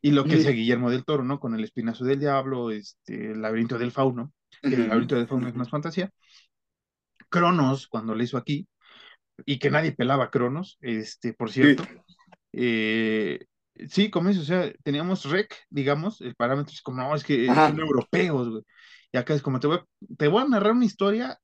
[0.00, 0.40] y lo que Ujú.
[0.40, 1.40] hacía Guillermo del Toro, ¿no?
[1.40, 4.32] Con El Espinazo del Diablo, este, El Laberinto del Fauno,
[4.62, 4.88] que el.
[4.88, 6.10] Laberinto del Fauno es más fantasía.
[7.28, 8.68] Cronos, cuando lo hizo aquí,
[9.46, 11.84] y que nadie pelaba a Cronos, este, por cierto.
[12.52, 13.46] Eh,
[13.88, 17.48] sí, como eso, o sea, teníamos Rec, digamos, el parámetro es como, no, es que
[17.48, 17.68] Ajá.
[17.68, 18.62] son europeos, güey.
[19.12, 19.86] Y acá es como, te voy a,
[20.18, 21.38] te voy a narrar una historia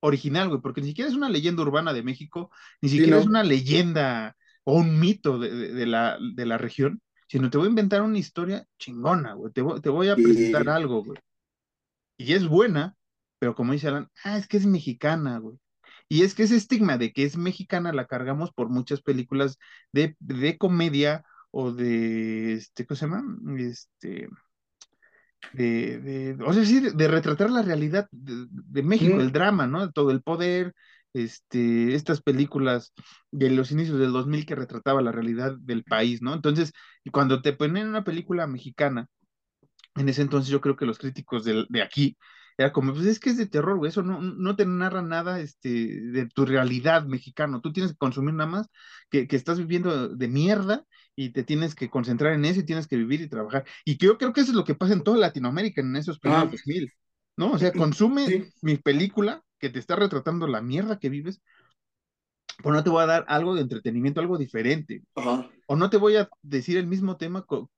[0.00, 2.50] original, güey, porque ni siquiera es una leyenda urbana de México,
[2.80, 3.22] ni Sí, siquiera no.
[3.22, 7.58] es una leyenda o un mito de, de- de la, de la región, sino te
[7.58, 9.52] voy a inventar una historia chingona, güey.
[9.52, 10.22] Te voy, te voy a Sí.
[10.22, 11.18] presentar algo, güey.
[12.16, 12.96] Y es buena,
[13.38, 15.58] pero como dice Alan, ah, es que es mexicana, güey.
[16.08, 19.58] Y es que ese estigma de que es mexicana la cargamos por muchas películas
[19.92, 23.22] de, de comedia o de, este, ¿cómo se llama?
[23.58, 24.28] Este,
[25.52, 29.66] de, de, o sea, sí, de, de retratar la realidad de, de México, el drama,
[29.66, 29.90] ¿no?
[29.92, 30.74] Todo el poder,
[31.12, 32.92] este, estas películas
[33.30, 36.34] de los inicios del 2000 que retrataba la realidad del país, ¿no?
[36.34, 36.72] Entonces,
[37.12, 39.06] cuando te ponen una película mexicana,
[39.96, 42.16] en ese entonces yo creo que los críticos de, de aquí
[42.60, 45.40] era como, pues es que es de terror, güey, eso no, no te narra nada
[45.40, 45.68] este,
[46.02, 48.68] de tu realidad mexicano, tú tienes que consumir nada más
[49.08, 50.84] que, que estás viviendo de mierda
[51.16, 53.64] y te tienes que concentrar en eso y tienes que vivir y trabajar.
[53.84, 56.18] Y que yo creo que eso es lo que pasa en toda Latinoamérica en esos
[56.18, 56.50] primeros Ah.
[56.50, 56.92] 2000,
[57.36, 57.52] ¿no?
[57.52, 58.44] O sea, consume Sí.
[58.62, 61.40] mi película que te está retratando la mierda que vives,
[62.62, 65.48] pero no te voy a dar algo de entretenimiento, algo diferente Ajá.
[65.66, 67.70] o no te voy a decir el mismo tema, co-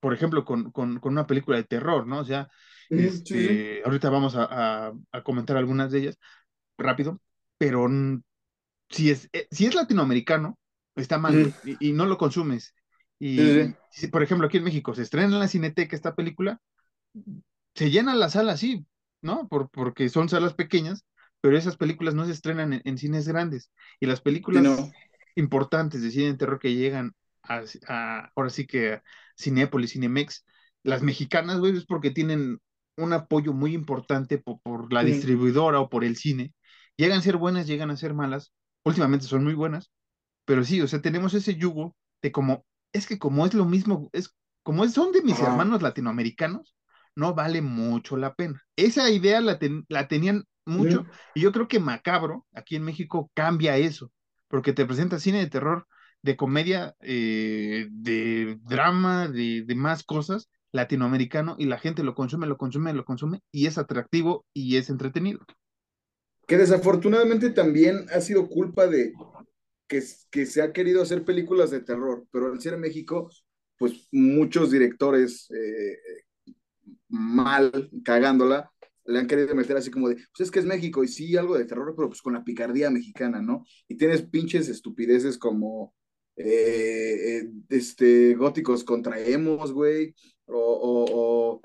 [0.00, 2.20] por ejemplo, con, con- con una película de terror, ¿no?
[2.20, 2.48] O sea,
[2.90, 3.84] Sí, este, sí.
[3.84, 6.18] ahorita vamos a, a- a comentar algunas de ellas
[6.78, 7.20] rápido,
[7.58, 7.88] pero
[8.90, 10.58] si es, eh, si es latinoamericano,
[10.96, 12.74] está mal, güey, y, y no lo consumes.
[13.18, 13.76] Y, Sí, sí.
[13.90, 16.60] si, por ejemplo, aquí en México se estrena en la Cineteca esta película,
[17.74, 18.86] se llena la sala, sí,
[19.22, 19.48] ¿no?
[19.48, 21.04] Por, porque son salas pequeñas,
[21.40, 23.70] pero esas películas no se estrenan en, en cines grandes.
[24.00, 24.20] Y las
[24.50, 24.94] Sí, películas no.
[25.34, 29.02] importantes de cine de terror que llegan a, a- ahora sí que a
[29.38, 30.44] Cinépolis, Cinemex,
[30.82, 32.60] las mexicanas, güey, es porque tienen
[32.96, 36.54] un apoyo muy importante po- por, la distribuidora o por el cine.
[36.96, 38.52] Llegan a ser buenas, llegan a ser malas.
[38.84, 39.92] Últimamente son muy buenas,
[40.44, 44.10] pero sí, o sea, tenemos ese yugo de como, es que como es lo mismo,
[44.12, 46.76] es como es- son de mis hermanos latinoamericanos,
[47.14, 48.62] no vale mucho la pena.
[48.76, 53.30] Esa idea la, ten- la tenían mucho y yo creo que Macabro, aquí en México,
[53.34, 54.12] cambia eso,
[54.48, 55.86] porque te presenta cine de terror,
[56.22, 62.46] de comedia, eh, de drama, de, de más cosas, latinoamericano y la gente lo consume,
[62.46, 65.40] lo consume, lo consume y es atractivo y es entretenido.
[66.46, 69.12] Que desafortunadamente también ha sido culpa de
[69.88, 70.00] que,
[70.46, 73.30] se ha querido hacer películas de terror, pero al ser México,
[73.76, 75.98] pues muchos directores eh,
[77.08, 78.70] mal, cagándola,
[79.04, 81.58] le han querido meter así como de, pues es que es México y sí, algo
[81.58, 83.64] de terror, pero pues con la picardía mexicana, ¿no?
[83.88, 85.94] Y tienes pinches estupideces como
[86.44, 90.14] eh, eh, este, góticos contra emos, güey,
[90.46, 91.60] o, o, o,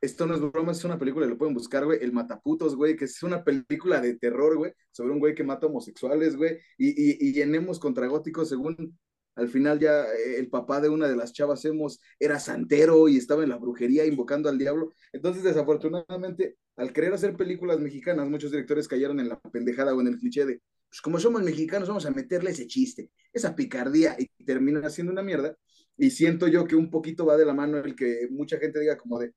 [0.00, 3.06] esto no es broma, es una película, lo pueden buscar, güey, El Mataputos, güey, que
[3.06, 7.40] es una película de terror, güey, sobre un güey que mata homosexuales, güey, y, y,
[7.40, 8.96] y contra góticos, según
[9.36, 13.16] al final ya eh, el papá de una de las chavas hemos era santero y
[13.16, 14.92] estaba en la brujería invocando al diablo.
[15.12, 20.08] Entonces, desafortunadamente, al querer hacer películas mexicanas, muchos directores cayeron en la pendejada o en
[20.08, 20.60] el cliché de,
[20.94, 25.24] pues como somos mexicanos, vamos a meterle ese chiste, esa picardía y terminan haciendo una
[25.24, 25.56] mierda.
[25.96, 28.96] Y siento yo que un poquito va de la mano el que mucha gente diga
[28.96, 29.32] como de,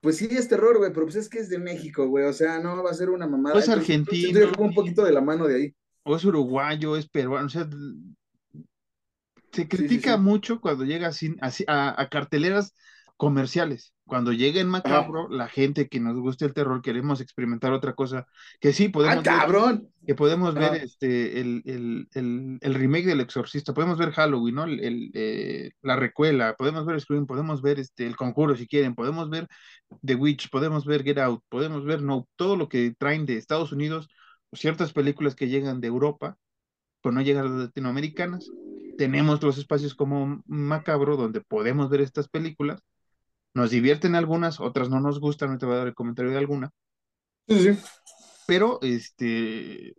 [0.00, 2.58] pues sí es terror, güey, pero pues es que es de México, güey, o sea,
[2.58, 3.52] no va a ser una mamada.
[3.52, 4.28] Pues argentino.
[4.28, 5.74] Entonces, un poquito de la mano de ahí.
[6.04, 7.68] O es uruguayo, es peruano, o sea,
[9.52, 10.22] se critica sí, sí, sí.
[10.22, 12.72] mucho cuando llega a, a, a, carteleras
[13.24, 13.94] comerciales.
[14.06, 15.34] Cuando llega en Macabro, Ajá.
[15.34, 18.26] la gente que nos gusta el terror, queremos experimentar otra cosa,
[18.60, 19.80] que sí podemos ¡Ah, cabrón!
[19.80, 24.54] ver, que podemos ver este el, el, el, el, remake del Exorcista, podemos ver Halloween,
[24.54, 24.64] ¿no?
[24.64, 29.30] El, eh, la recuela, podemos ver Scream, podemos ver este el conjuro si quieren, podemos
[29.30, 29.48] ver
[30.04, 33.72] The Witch, podemos ver Get Out, podemos ver No, todo lo que traen de Estados
[33.72, 34.10] Unidos,
[34.52, 36.36] ciertas películas que llegan de Europa,
[37.00, 38.50] pero no llegan a las latinoamericanas,
[38.98, 42.82] tenemos los espacios como Macabro donde podemos ver estas películas.
[43.54, 46.38] Nos divierten algunas, otras no nos gustan, no te voy a dar el comentario de
[46.38, 46.70] alguna.
[47.48, 47.78] Sí, sí.
[48.46, 49.94] Pero, este,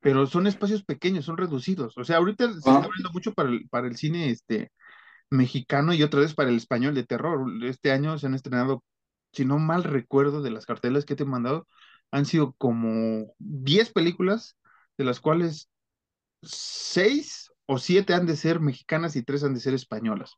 [0.00, 1.96] pero son espacios pequeños, son reducidos.
[1.98, 2.52] O sea, ahorita ah.
[2.52, 4.70] se está abriendo mucho para el, para el cine este,
[5.30, 7.46] mexicano y otra vez para el español de terror.
[7.64, 8.84] Este año se han estrenado,
[9.32, 11.66] si no mal recuerdo, de las cartelas que te he mandado,
[12.10, 14.56] han sido como 10 películas,
[14.96, 15.68] de las cuales
[16.42, 20.36] seis o siete han de ser mexicanas y tres han de ser españolas.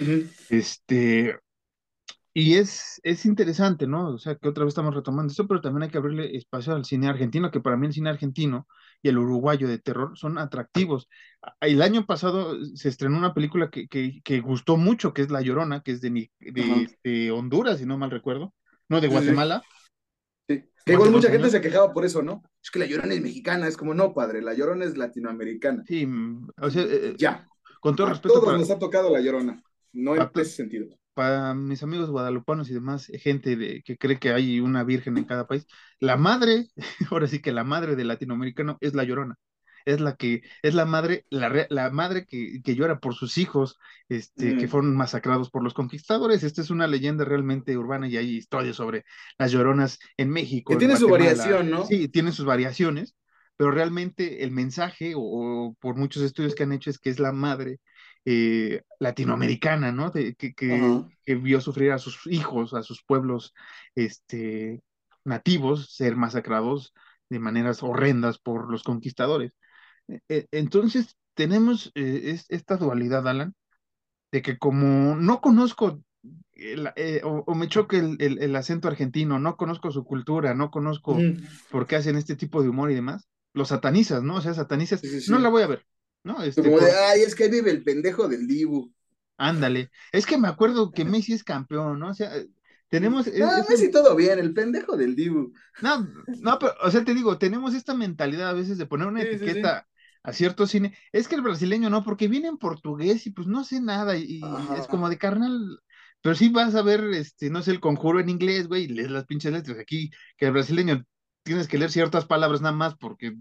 [0.00, 0.30] Uh -huh.
[0.50, 1.38] Este,
[2.32, 4.14] y es, es interesante, ¿no?
[4.14, 6.84] O sea, que otra vez estamos retomando esto, pero también hay que abrirle espacio al
[6.84, 8.66] cine argentino, que para mí el cine argentino
[9.02, 11.08] y el uruguayo de terror son atractivos.
[11.60, 15.42] El año pasado se estrenó una película que, que, que gustó mucho, que es La
[15.42, 16.98] Llorona, que es de, de, uh -huh.
[17.04, 18.52] de Honduras, si no mal recuerdo,
[18.88, 19.62] no, de Guatemala.
[19.62, 20.56] Sí.
[20.56, 20.64] Sí.
[20.84, 22.42] Que igual mucha gente se quejaba por eso, ¿no?
[22.62, 25.82] Es que la llorona es mexicana, es como, no, padre, la llorona es latinoamericana.
[25.86, 26.06] Sí,
[26.60, 27.48] o sea, eh, ya.
[27.80, 28.34] Con todo a respeto.
[28.34, 29.62] Todos para, nos ha tocado la llorona,
[29.94, 30.86] no en ese sentido.
[31.14, 35.24] Para mis amigos guadalupanos y demás, gente de, que cree que hay una virgen en
[35.24, 35.66] cada país,
[36.00, 36.68] la madre,
[37.10, 39.38] ahora sí que la madre del latinoamericano es la llorona
[39.84, 43.78] es la que, es la madre, la, la madre que, que, llora por sus hijos,
[44.08, 44.58] este, mm.
[44.58, 46.42] que fueron masacrados por los conquistadores.
[46.42, 49.04] Esta es una leyenda realmente urbana y hay historias sobre
[49.38, 50.72] las lloronas en México.
[50.72, 51.84] Que tiene su variación, ¿no?
[51.84, 53.14] Sí, tiene sus variaciones,
[53.56, 57.18] pero realmente el mensaje, o, o, por muchos estudios que han hecho, es que es
[57.18, 57.80] la madre
[58.24, 60.10] eh, latinoamericana, ¿no?
[60.10, 61.10] De, que, que, uh -huh.
[61.24, 63.54] que, vio sufrir a sus hijos, a sus pueblos
[63.94, 64.82] este,
[65.24, 66.92] nativos, ser masacrados
[67.28, 69.56] de maneras horrendas por los conquistadores.
[70.28, 73.54] Entonces, tenemos eh, esta dualidad, Alan,
[74.32, 76.00] de que como no conozco
[76.52, 80.54] el, eh, o, o, me choque el, el, el, acento argentino, no conozco su cultura,
[80.54, 81.42] no conozco mm.
[81.70, 84.36] por qué hacen este tipo de humor y demás, los satanizas, ¿no?
[84.36, 85.30] O sea, satanizas, sí, sí, sí.
[85.30, 85.86] no la voy a ver,
[86.24, 86.42] ¿no?
[86.42, 86.96] Este, como de, por...
[87.10, 88.92] ay, es que vive el pendejo del Dibu.
[89.36, 92.08] Ándale, es que me acuerdo que Messi es campeón, ¿no?
[92.08, 92.32] O sea,
[92.88, 93.26] tenemos.
[93.26, 95.52] No, es, Messi todo bien, el pendejo del Dibu.
[95.82, 96.08] No,
[96.40, 99.86] no, pero, o sea, te digo, tenemos esta mentalidad a veces de poner una etiqueta
[100.22, 100.96] a cierto cine.
[101.12, 104.38] Es que el brasileño no, porque viene en portugués y pues no sé nada y,
[104.38, 104.42] y
[104.78, 105.80] es como de carnal.
[106.22, 109.10] Pero sí vas a ver, este, no sé, el conjuro en inglés, güey, y lees
[109.10, 109.78] las pinches letras.
[109.78, 111.04] Aquí, que el brasileño
[111.42, 113.34] tienes que leer ciertas palabras nada más porque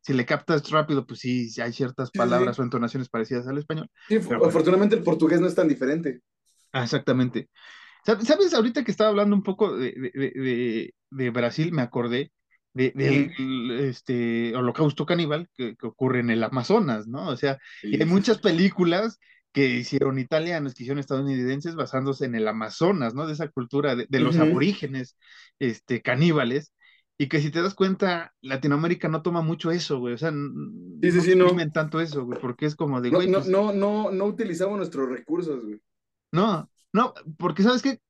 [0.00, 2.60] si le captas rápido, pues sí, hay ciertas palabras sí, sí.
[2.62, 3.88] o entonaciones parecidas al español.
[4.08, 6.20] Sí, afortunadamente el portugués no es tan diferente.
[6.72, 7.48] Ah, exactamente.
[8.04, 8.54] ¿Sabes?
[8.54, 12.32] Ahorita que estaba hablando un poco de, de, de, de Brasil, me acordé
[12.72, 17.28] de, del este, holocausto caníbal que, que, ocurre en el Amazonas, ¿no?
[17.28, 17.96] O sea, sí.
[18.00, 19.18] hay muchas películas
[19.52, 23.26] que hicieron italianos, que hicieron estadounidenses basándose en el Amazonas, ¿no?
[23.26, 24.50] De esa cultura de, de los uh -huh.
[24.50, 25.16] aborígenes
[25.58, 26.72] este, caníbales,
[27.20, 31.12] y que si te das cuenta, Latinoamérica no toma mucho eso, güey, o sea, sí,
[31.12, 31.70] sí, sí, no, no.
[31.70, 34.78] tanto eso, güey, porque es como de, no, güey, no, pues, no, no, no utilizamos
[34.78, 35.82] nuestros recursos, güey.
[36.32, 38.00] No, no, porque sabes que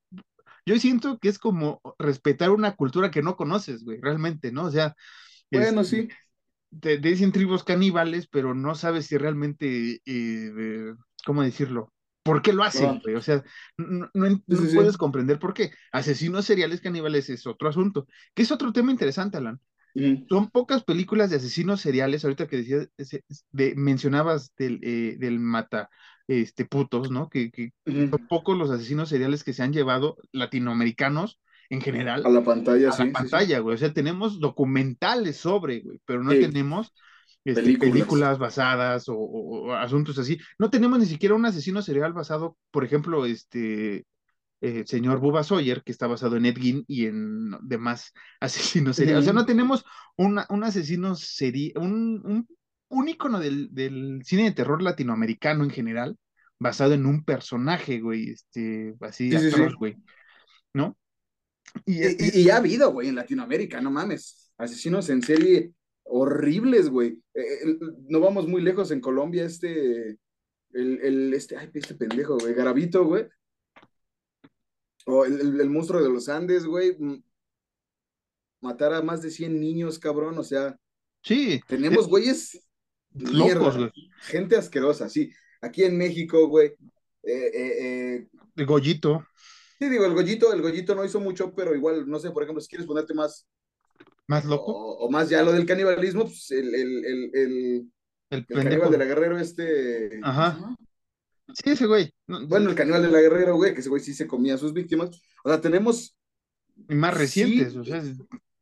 [0.65, 4.67] yo siento que es como respetar una cultura que no conoces, güey, realmente, ¿no?
[4.67, 4.95] O sea,
[5.51, 6.09] bueno, es, sí.
[6.81, 10.95] Te, te, dicen tribus caníbales, pero no sabes si realmente, eh,
[11.27, 11.93] ¿cómo decirlo?
[12.31, 13.17] ¿Por qué lo hacen, güey?
[13.17, 13.43] O sea,
[13.77, 14.09] no,
[14.49, 15.73] Sí, sí, puedes comprender por qué.
[15.91, 19.61] Asesinos seriales caníbales es otro asunto, que es otro tema interesante, Alan.
[20.29, 22.89] Son pocas películas de asesinos seriales, ahorita que decías,
[23.51, 25.91] de, mencionabas del, eh, del mata
[26.29, 27.29] este, putos, ¿no?
[27.29, 32.45] Que, son pocos los asesinos seriales que se han llevado latinoamericanos en general A la
[32.45, 33.75] pantalla, a sí, la sí, pantalla, güey.
[33.75, 36.95] O sea, tenemos documentales sobre, güey, pero no tenemos
[37.45, 37.93] este, Películas.
[37.93, 38.39] películas.
[38.39, 40.39] basadas o, o- o asuntos así.
[40.59, 44.05] No tenemos ni siquiera un asesino serial basado, por ejemplo, este
[44.63, 49.23] eh, señor Bubba Sawyer, que está basado en Ed Gein y en demás asesinos seriales.
[49.23, 49.85] O sea, no tenemos
[50.17, 52.49] una- un asesino serial, un, un,
[52.89, 56.19] un ícono del, del cine de terror latinoamericano en general,
[56.59, 59.97] basado en un personaje, güey, este, así Sí, güey,
[60.75, 60.99] ¿no?
[61.87, 64.53] Y, Y, y- y ya ha habido, güey, en Latinoamérica, no mames.
[64.59, 65.73] Asesinos en serie
[66.11, 67.19] horribles, güey.
[67.35, 70.19] Eh, el- no vamos muy lejos en Colombia, este,
[70.73, 73.27] el, el- este, ay, este pendejo, güey, Garavito, güey.
[75.07, 76.97] O el, el- el monstruo de los Andes, güey.
[78.61, 80.39] Matar a más de 100 niños, cabrón.
[80.39, 80.77] O sea,
[81.23, 82.61] sí, tenemos güeyes
[83.15, 83.91] locos, güey.
[84.23, 85.33] gente asquerosa, sí.
[85.63, 86.69] Aquí en México, güey.
[87.23, 87.73] eh, eh,
[88.15, 89.27] eh, De Goyito,
[89.79, 92.61] sí, digo, el Gollito, el Gollito no hizo mucho, pero igual, no sé, por ejemplo,
[92.63, 93.47] si quieres ponerte más
[94.31, 97.91] más loco, O, o más ya lo del canibalismo, pues el, el, el, el,
[98.31, 100.21] el caníbal de la Guerrero, este.
[100.23, 100.77] Ajá.
[101.53, 102.13] Sí, ese güey.
[102.29, 104.59] No, Bueno, el caníbal de la Guerrero, güey, que ese güey sí se comía a
[104.59, 105.11] sus víctimas.
[105.45, 106.17] O sea, tenemos.
[106.89, 108.03] y más recientes, sí, o sea,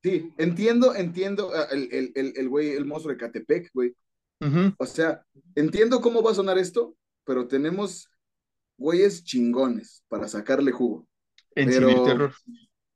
[0.02, 3.94] Sí, entiendo, entiendo ah, el, el, el, el güey, el monstruo de Catepec, güey.
[4.40, 5.22] ujú, O sea,
[5.56, 6.94] entiendo cómo va a sonar esto,
[7.24, 8.08] pero tenemos
[8.78, 11.06] güeyes chingones para sacarle jugo.
[11.56, 12.32] en Pero- cine de terror.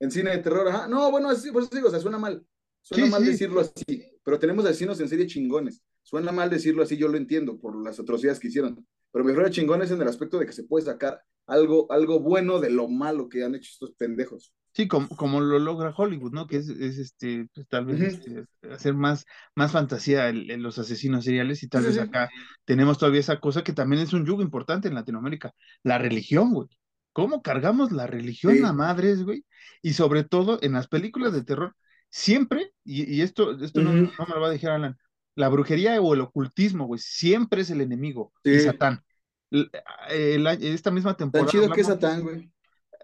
[0.01, 0.89] En cine de terror, ajá.
[0.89, 2.45] No, bueno, así, por eso digo, o sea, suena mal.
[2.83, 3.31] Suena Sí, mal sí.
[3.31, 5.83] decirlo así, pero tenemos asesinos en serie chingones.
[6.03, 8.87] Suena mal decirlo así, yo lo entiendo por las atrocidades que hicieron.
[9.13, 12.21] Pero me refiero a chingones en el aspecto de que se puede sacar algo, algo
[12.21, 14.53] bueno de lo malo que han hecho estos pendejos.
[14.75, 16.47] Sí, como, como lo logra Hollywood, ¿no?
[16.47, 21.25] Que es, es este, pues, tal vez este, hacer más, más fantasía en, los asesinos
[21.25, 22.31] seriales y tal Sí, vez acá
[22.65, 25.53] tenemos todavía esa cosa que también es un yugo importante en Latinoamérica,
[25.83, 26.69] la religión, güey.
[27.13, 29.45] ¿Cómo cargamos la religión a madres, güey?
[29.83, 31.77] Y sobre todo en las películas de terror,
[32.13, 34.99] siempre, y, y esto, esto no, no me lo va a dejar Alan,
[35.35, 38.61] la brujería o el ocultismo, güey, siempre es el enemigo y Sí.
[38.61, 39.03] Satán.
[39.51, 39.71] L-
[40.11, 42.51] eh, el esta misma Tan temporada chido que es Satán, güey.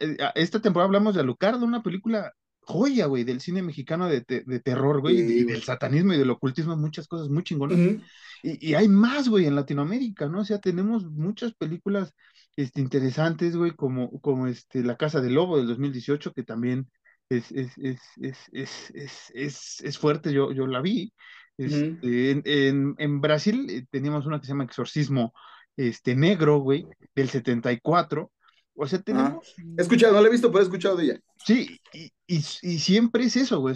[0.00, 4.44] eh, esta temporada hablamos de Alucarda, una película joya, güey, del cine mexicano de, te-
[4.46, 5.54] de terror, güey, y, Sí, y güey.
[5.54, 7.78] del satanismo y del ocultismo, muchas cosas muy chingonas.
[7.78, 8.02] Ujú.
[8.42, 10.40] Y, y hay más, güey, en Latinoamérica, ¿no?
[10.40, 12.12] O sea, tenemos muchas películas
[12.56, 16.90] este, interesantes, güey, como, como este, La Casa del Lobo del 2018, que también
[17.28, 21.12] es, es, es, es, es, es, es, es fuerte, yo, yo la vi.
[21.56, 25.34] Este, en, en, en Brasil eh, teníamos una que se llama Exorcismo
[25.76, 28.30] este, Negro, güey, del 74.
[28.74, 29.54] O sea, tenemos...
[29.76, 31.20] He escuchado, no la he visto, pero he escuchado de ella.
[31.44, 31.80] Sí,
[32.26, 33.74] y, siempre es eso, güey.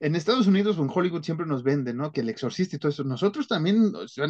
[0.00, 2.10] en Estados Unidos o en Hollywood siempre nos venden, ¿no?
[2.10, 3.04] Que el exorcista y todo eso.
[3.04, 4.26] Nosotros también, o sea.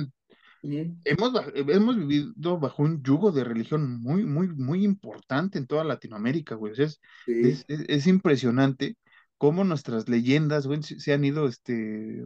[1.04, 6.54] Hemos, hemos vivido bajo un yugo de religión muy, muy, muy importante en toda Latinoamérica,
[6.54, 6.72] güey.
[6.72, 7.32] O sea, es, Sí.
[7.48, 8.96] es, es- es impresionante
[9.38, 12.24] cómo nuestras leyendas, güey, se, se han ido, este,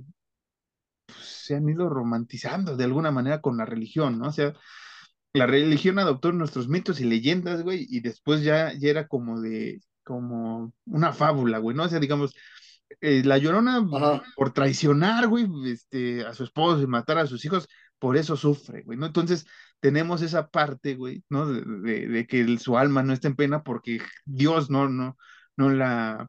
[1.07, 4.29] pues, se han ido romantizando de alguna manera con la religión, ¿no?
[4.29, 4.55] O sea,
[5.35, 9.81] la religión adoptó nuestros mitos y leyendas, güey, y después ya, ya era como de,
[10.05, 11.85] como una fábula, güey, ¿no?
[11.85, 12.35] O sea, digamos,
[13.01, 14.23] eh, la Llorona, Ajá.
[14.37, 17.69] por traicionar, güey, este, a su esposo y matar a sus hijos,
[17.99, 19.07] por eso sufre, güey, ¿no?
[19.07, 19.47] Entonces,
[19.81, 21.47] tenemos esa parte, güey, ¿no?
[21.47, 25.17] De, de- de que el- su alma no está en pena porque Dios no, no,
[25.57, 26.29] no la,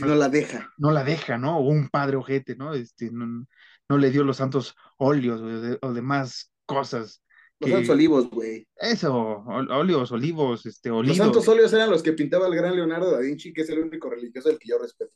[0.00, 0.70] no la deja.
[0.78, 1.58] no la deja, ¿no?
[1.58, 2.74] O un padre ojete, ¿no?
[2.74, 3.46] Este, no,
[3.88, 7.22] no le dio los santos óleos güey, o, de- o demás cosas.
[7.60, 8.66] Los que- santos olivos, güey.
[8.76, 9.14] Eso,
[9.46, 11.16] óleos, olivos, este, Los olidos.
[11.18, 14.10] santos óleos eran los que pintaba el gran Leonardo da Vinci, que es el único
[14.10, 15.12] religioso del que yo respeto.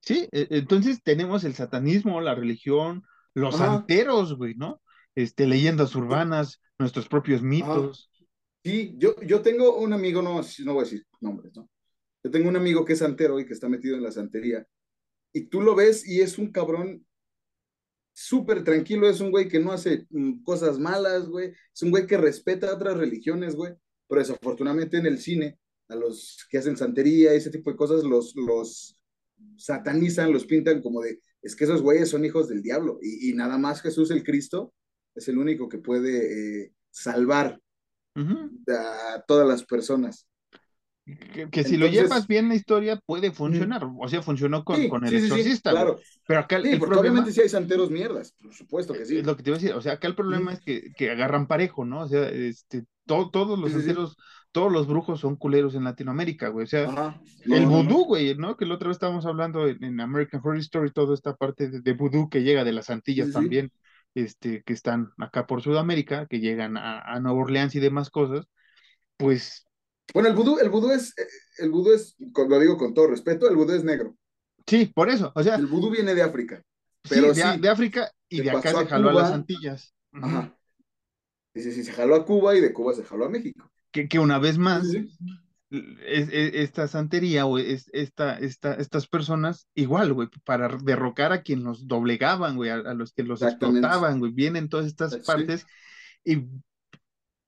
[0.00, 3.02] Sí, e- entonces tenemos el satanismo, la religión,
[3.36, 3.66] los Ajá.
[3.66, 4.80] santeros, güey, ¿no?
[5.14, 8.10] Este, leyendas urbanas, nuestros propios mitos.
[8.64, 11.68] Sí, yo, yo tengo un amigo, no, no voy a decir nombres, ¿no?
[12.24, 14.66] Yo tengo un amigo que es santero y que está metido en la santería.
[15.34, 17.06] Y tú lo ves y es un cabrón
[18.14, 21.52] súper tranquilo, es un güey que no hace mm, cosas malas, güey.
[21.74, 23.74] Es un güey que respeta otras religiones, güey.
[24.08, 25.58] Pero desafortunadamente en el cine,
[25.88, 28.98] a los que hacen santería y ese tipo de cosas, los, los
[29.58, 32.98] satanizan, los pintan como de, es que esos güeyes son hijos del diablo.
[33.02, 34.74] Y, y nada más Jesús el Cristo
[35.14, 37.60] es el único que puede eh, salvar
[38.68, 40.26] a todas las personas.
[41.32, 44.88] Que, que si lo llevas bien la historia puede funcionar, o sea, funcionó con, Sí,
[44.88, 46.00] con el sí, sí, claro.
[46.26, 49.04] pero acá el, Sí, el porque problema obviamente sí hay santeros mierdas, por supuesto que
[49.04, 49.18] sí.
[49.18, 51.10] es lo que te iba a decir, o sea, acá el problema es que, que
[51.12, 52.02] agarran parejo, ¿no?
[52.02, 54.16] O sea, este, to- todos los santeros,
[54.56, 57.20] todos los brujos son culeros en Latinoamérica, güey, o sea, Ajá.
[57.44, 58.56] el vudú, güey, ¿no?
[58.56, 61.80] Que la otra vez estábamos hablando en, en American Horror Story, toda esta parte de,
[61.82, 63.32] de vudú que llega de las Antillas Sí, sí.
[63.32, 63.72] también,
[64.14, 68.46] este, que están acá por Sudamérica, que llegan a, a Nueva Orleans y demás cosas,
[69.18, 69.66] pues
[70.14, 71.26] Bueno, el vudú, el vudú es, eh,
[71.58, 74.16] el vudú es, lo digo con todo respeto, el vudú es negro.
[74.66, 76.62] sí, por eso, o sea, El vudú viene de África.
[77.04, 79.34] sí, pero de, sí, de África y se de acá se jaló a las Cuba.
[79.34, 79.94] Antillas.
[80.12, 80.56] Ajá.
[81.54, 83.68] Sí, sí, sí, se jaló a Cuba y de Cuba se jaló a México.
[83.96, 85.08] Que, que una vez más, Sí,
[85.70, 91.40] es- es- esta santería o es, esta, esta, estas personas, igual, güey, para derrocar a
[91.40, 95.20] quien los doblegaban, güey, a, a los que los explotaban, güey, vienen todas estas Sí.
[95.26, 95.66] partes
[96.24, 96.44] y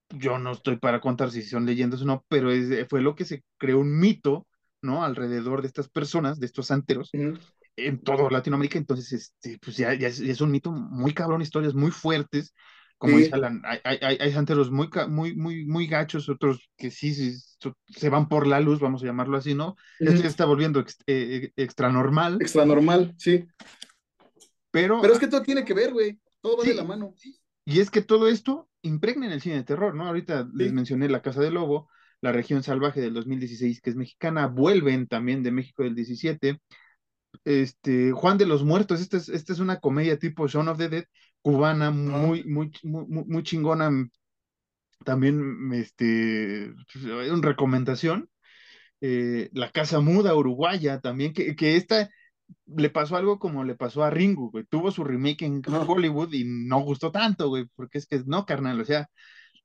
[0.09, 3.25] yo no estoy para contar si son leyendas o no, pero es- fue lo que
[3.25, 4.47] se creó un mito,
[4.81, 5.03] ¿no?
[5.03, 7.11] Alrededor de estas personas, de estos santeros,
[7.75, 11.43] en toda Latinoamérica, entonces, este, pues ya, ya es, ya es un mito muy cabrón,
[11.43, 12.55] historias muy fuertes,
[12.99, 13.23] como Sí.
[13.23, 17.33] dice Alan, hay, hay, hay- santeros muy, muy, muy, muy gachos, otros que sí, sí,
[17.87, 19.75] se van por la luz, vamos a llamarlo así, ¿no?
[19.99, 20.21] Esto Ujú.
[20.23, 23.47] ya está volviendo ex- eh, eh, extra normal, Extra normal, sí.
[24.71, 26.19] pero, Pero es que todo tiene que ver, güey.
[26.41, 26.69] Todo va Sí.
[26.69, 27.13] de la mano.
[27.65, 30.07] y es que todo esto impregna en el cine de terror, ¿no?
[30.07, 31.87] Ahorita les mencioné La Casa del Lobo,
[32.21, 36.59] La Región Salvaje del 2016, que es mexicana, vuelven también de México del 17,
[37.45, 40.89] este, Juan de los Muertos, esta es, esta es una comedia tipo Shaun of the
[40.89, 41.05] Dead,
[41.41, 43.91] cubana, muy, muy, muy, muy- chingona,
[45.05, 46.73] también, este,
[47.31, 48.29] una recomendación,
[49.01, 52.09] eh, La Casa Muda uruguaya, también, que, que esta
[52.65, 55.61] le pasó algo como le pasó a Ringu, güey, tuvo su remake en.
[55.67, 59.07] Hollywood y no gustó tanto, güey, porque es que no, carnal, o sea,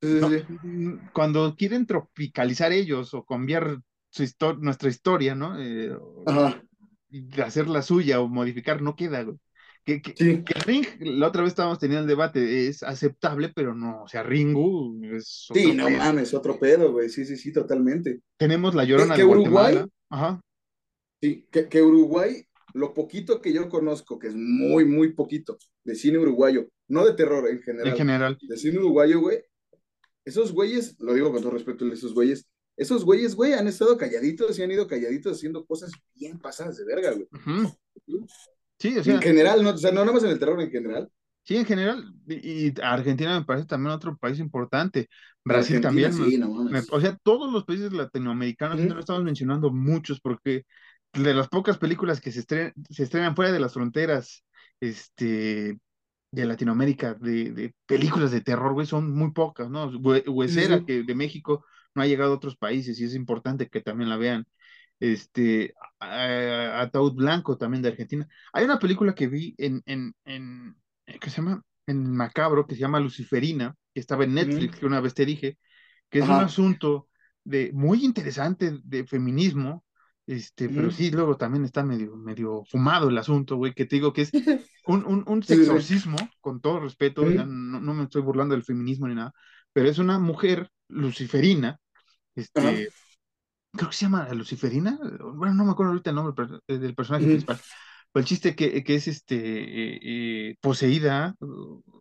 [0.01, 3.79] no, mm, cuando quieren tropicalizar ellos o cambiar
[4.11, 4.25] su
[4.61, 5.61] nuestra historia, ¿no?
[5.61, 5.97] Eh,
[7.43, 9.37] hacer la suya o modificar, no queda, güey.
[9.85, 10.43] Que, que, Sí.
[10.45, 14.23] que Ring, la otra vez estábamos teniendo el debate, es aceptable, pero no, o sea,
[14.23, 15.99] Ringu es Sí, otro no pedo.
[15.99, 17.11] mames, otro pedo, güey.
[17.11, 18.21] Sí, sí, sí, totalmente.
[18.39, 19.89] Tenemos la llorona que de Uruguay- Guatemala.
[20.11, 20.41] Ajá.
[21.21, 25.95] Sí, que, que Uruguay, lo poquito que yo conozco, que es muy, muy poquito, de
[25.95, 28.39] cine uruguayo, no de terror en general, En general.
[28.41, 29.39] de cine uruguayo, güey,
[30.25, 32.47] esos güeyes, lo digo con todo respeto, esos güeyes,
[32.77, 36.85] esos güeyes, güey, han estado calladitos y han ido calladitos haciendo cosas bien pasadas de
[36.85, 37.29] verga, güey.
[38.79, 40.71] Sí, o sea, en general, no, o sea, no nada más en el terror, en
[40.71, 41.09] general.
[41.45, 42.13] sí, en general.
[42.27, 45.09] Y, y Argentina me parece también otro país importante.
[45.45, 46.31] Brasil Argentina, también.
[46.31, 46.89] Sí, no me- mames.
[46.91, 50.65] o sea, todos los países latinoamericanos, no estamos mencionando muchos, porque
[51.13, 54.43] de las pocas películas que se estrenan, se estrenan fuera de las fronteras,
[54.81, 55.79] este,
[56.33, 59.91] de Latinoamérica, de, de películas de terror, güey, son muy pocas, ¿no?
[59.93, 60.85] Hue- Huesera, sí.
[60.85, 61.65] que de México
[61.95, 64.47] no ha llegado a otros países y es importante que también la vean.
[65.01, 68.29] Este, Ataúd Blanco también de Argentina.
[68.53, 70.77] Hay una película que vi en, en, en,
[71.21, 71.63] ¿qué se llama?
[71.87, 75.59] En Macabro, que se llama Luciferina, que estaba en Netflix, que una vez te dije,
[76.09, 77.09] que es un asunto
[77.45, 79.85] de, muy interesante de feminismo,
[80.27, 84.15] este, pero sí, luego también está medio, medio fumado el asunto, güey, que te digo
[84.15, 84.33] que es
[84.87, 89.15] un, un, sexorcismo, con todo respeto, ya no, no me estoy burlando del feminismo ni
[89.15, 89.35] nada,
[89.75, 91.79] pero es una mujer luciferina,
[92.35, 92.89] Este,
[93.73, 94.99] creo que se llama Luciferina,
[95.35, 97.59] bueno, no me acuerdo ahorita el nombre eh, del personaje principal,
[98.13, 100.01] pero el chiste que, que es este, eh,
[100.51, 101.35] eh, poseída,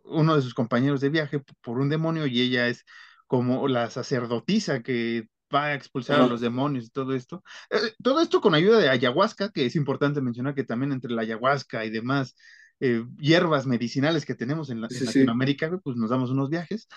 [0.04, 2.84] uno de sus compañeros de viaje por un demonio y ella es
[3.26, 7.42] como la sacerdotisa que va a expulsar a los demonios y todo esto.
[7.70, 11.22] Eh, todo esto con ayuda de ayahuasca, que es importante mencionar que también entre la
[11.22, 12.34] ayahuasca y demás
[12.80, 15.06] eh, hierbas medicinales que tenemos en, la- Sí, en sí.
[15.06, 16.88] Latinoamérica, pues nos damos unos viajes.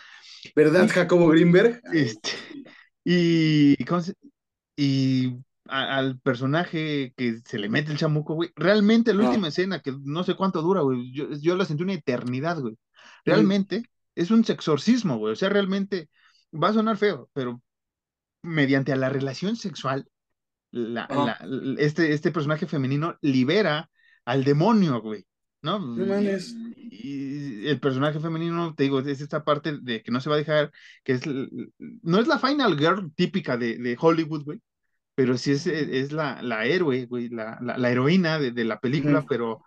[0.56, 1.82] ¿Verdad, Jacobo Greenberg?
[1.94, 2.32] Este,
[3.10, 4.16] y, ¿cómo se-
[4.76, 5.38] y
[5.70, 9.30] a- al personaje que se le mete el chamuco, güey, realmente la Ah.
[9.30, 12.78] última escena, que no sé cuánto dura, güey, yo, yo la sentí una eternidad, güey.
[13.26, 13.84] Realmente
[14.16, 16.10] es un sexorcismo, güey, o sea, realmente
[16.54, 17.62] va a sonar feo, pero
[18.44, 20.08] mediante la relación sexual,
[20.72, 21.46] la, Ajá.
[21.46, 23.90] la- este, este personaje femenino libera
[24.26, 25.26] al demonio, güey,
[25.62, 25.80] ¿no?
[26.76, 30.40] Y el personaje femenino, te digo, es esta parte de que no se va a
[30.40, 30.72] dejar,
[31.04, 34.62] que es, no es la final girl típica de, de Hollywood, güey,
[35.16, 38.80] pero sí es, es la, la héroe, güey, la, la, la heroína de, de la
[38.80, 39.62] película, pero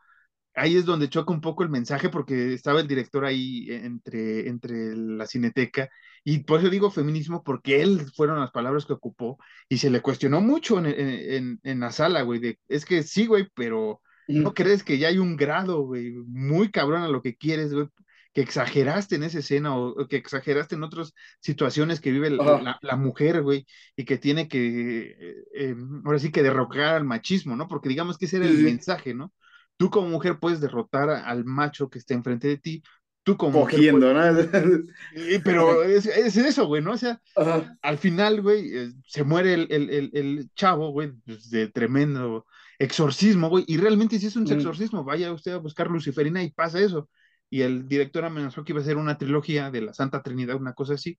[0.54, 4.96] ahí es donde choca un poco el mensaje porque estaba el director ahí entre, entre
[4.96, 5.88] la cineteca
[6.24, 9.38] y por eso digo feminismo porque él fueron las palabras que ocupó
[9.68, 13.02] y se le cuestionó mucho en, en, en- en la sala, güey, de, es que
[13.02, 17.22] sí, güey, pero ¿no crees que ya hay un grado, güey, muy cabrón a lo
[17.22, 17.88] que quieres, güey?
[18.32, 22.78] que exageraste en esa escena o, o que exageraste en otras situaciones que vive la,
[22.80, 23.66] la mujer, güey,
[23.96, 27.66] y que tiene que, eh, eh, ahora sí que derrocar al machismo, ¿no?
[27.66, 28.62] Porque digamos que ese era el sí.
[28.62, 29.32] mensaje, ¿no?
[29.76, 32.82] Tú como mujer puedes derrotar al macho que está enfrente de ti,
[33.24, 34.20] tú como mujer Cogiendo, ¿no?
[35.44, 36.92] Pero es, es eso, güey, ¿no?
[36.92, 37.76] O sea, Ajá.
[37.82, 42.46] al final, güey, eh, se muere el, el, el, el chavo, güey, pues, de tremendo
[42.80, 44.50] exorcismo, güey, y realmente sí es un Mm.
[44.52, 47.10] exorcismo, vaya usted a buscar Luciferina y pasa eso.
[47.50, 50.74] Y el director amenazó que iba a hacer una trilogía de la Santa Trinidad, una
[50.74, 51.18] cosa así.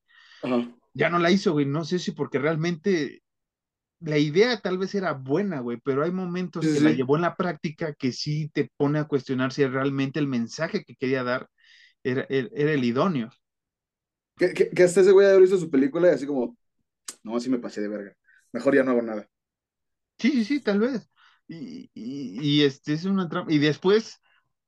[0.94, 3.24] Ya no la hizo, güey, no sé si porque realmente
[4.02, 7.16] la idea tal vez era buena, güey, pero hay momentos Sí, que sí, la llevó
[7.18, 11.24] en la práctica que sí te pone a cuestionar si realmente el mensaje que quería
[11.24, 11.50] dar
[12.04, 13.32] era, era, era el idóneo.
[14.38, 16.58] Que, que, que hasta ese güey haber visto su película y así como,
[17.24, 18.18] no, así me pasé de verga.
[18.54, 19.30] Mejor ya no hago nada.
[20.20, 21.10] Sí, sí, sí, tal vez.
[21.48, 23.52] Y, y, y este es una trampa.
[23.52, 24.20] Y después,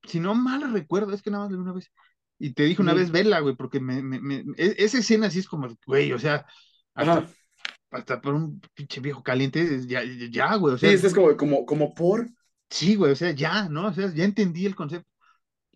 [0.04, 1.90] si no mal recuerdo, es que nada más vi una vez.
[2.38, 5.38] Y te dije una vez, vela, güey, porque me, me, me- e- esa escena así
[5.38, 6.46] es como, güey, o sea,
[6.94, 7.28] hasta, Ajá.
[7.90, 11.36] hasta por un pinche viejo caliente, ya, ya, güey, o Sí, sea, este es como,
[11.36, 12.28] como, como por.
[12.70, 13.88] sí, güey, o sea, ya, ¿no?
[13.88, 15.08] O sea, ya entendí el concepto.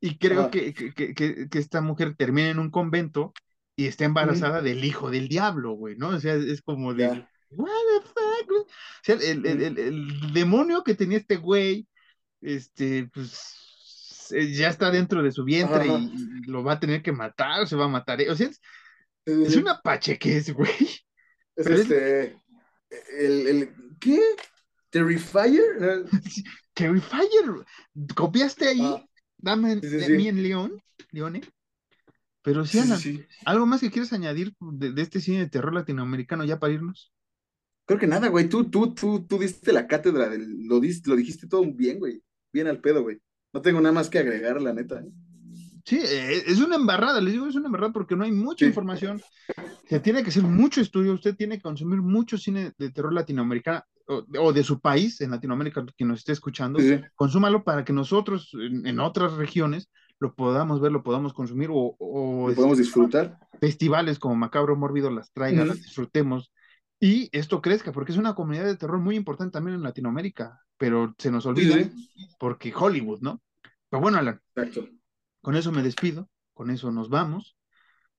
[0.01, 3.33] Y creo que, que, que, esta mujer termina en un convento
[3.77, 6.11] y está embarazada del hijo del diablo, güey, ¿no?
[6.11, 7.31] O sea, es como de, Ya.
[7.51, 8.01] what the
[8.47, 8.61] güey?
[8.61, 8.66] O
[9.03, 11.86] sea, el, el, el, el demonio que tenía este güey,
[12.41, 17.03] este, pues, eh, ya está dentro de su vientre y, y lo va a tener
[17.03, 18.20] que matar, se va a matar.
[18.20, 18.61] eh, O sea, es,
[19.26, 20.70] es una pachequez, güey.
[21.57, 22.39] Es pero es- este.
[23.18, 24.20] El, el, ¿Qué?
[24.91, 26.05] ¿Terrifier?
[26.74, 27.45] Terrifier,
[28.14, 29.05] copiaste ahí, Ah,
[29.36, 30.12] dame sí, de sí.
[30.12, 31.43] mí en León, Leone.
[32.43, 33.26] Pero sí, sí.
[33.45, 37.12] ¿algo más que quieres añadir de, de este cine de terror latinoamericano ya para irnos?
[37.89, 38.51] Creo que nada, güey.
[38.51, 42.22] Tú, tú, tú, tú diste la cátedra, del, lo, diste, lo dijiste todo bien, güey.
[42.53, 43.18] Bien al pedo, güey.
[43.55, 45.01] No tengo nada más que agregar, la neta.
[45.01, 45.09] ¿eh?
[45.86, 48.68] Sí, eh, es una embarrada, les digo, es una embarrada porque no hay mucha Sí.
[48.68, 49.22] información.
[49.89, 53.82] Se tiene que hacer mucho estudio, usted tiene que consumir mucho cine de terror latinoamericano
[54.07, 57.95] o, o de su país, en Latinoamérica, que nos esté escuchando, Sí, consúmalo para que
[57.95, 59.89] nosotros en, en otras regiones
[60.20, 63.39] lo podamos ver, lo podamos consumir o, o Lo podemos disfrutar.
[63.61, 65.68] festivales como Macabro Mórbido las traiga, Ujú.
[65.68, 66.53] las disfrutemos
[67.01, 71.15] y esto crezca, porque es una comunidad de terror muy importante también en Latinoamérica, pero
[71.19, 71.91] se nos olvida sí.
[72.39, 73.41] porque Hollywood, ¿no?
[73.89, 74.89] Pero bueno, Alan, Exacto.
[75.41, 77.57] con eso me despido, con eso nos vamos.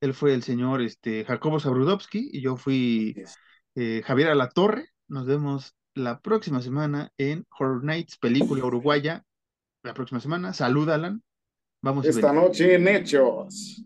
[0.01, 3.15] Él fue el señor este, Jacobo Zabrudowski y yo fui
[3.75, 4.89] eh, Javier Alatorre.
[5.07, 9.25] Nos vemos la próxima semana en Horror Nights, película uruguaya.
[9.83, 10.53] La próxima semana.
[10.53, 11.21] Salud, Alan.
[11.81, 12.09] Vamos a.
[12.09, 13.83] Esta noche en Hechos.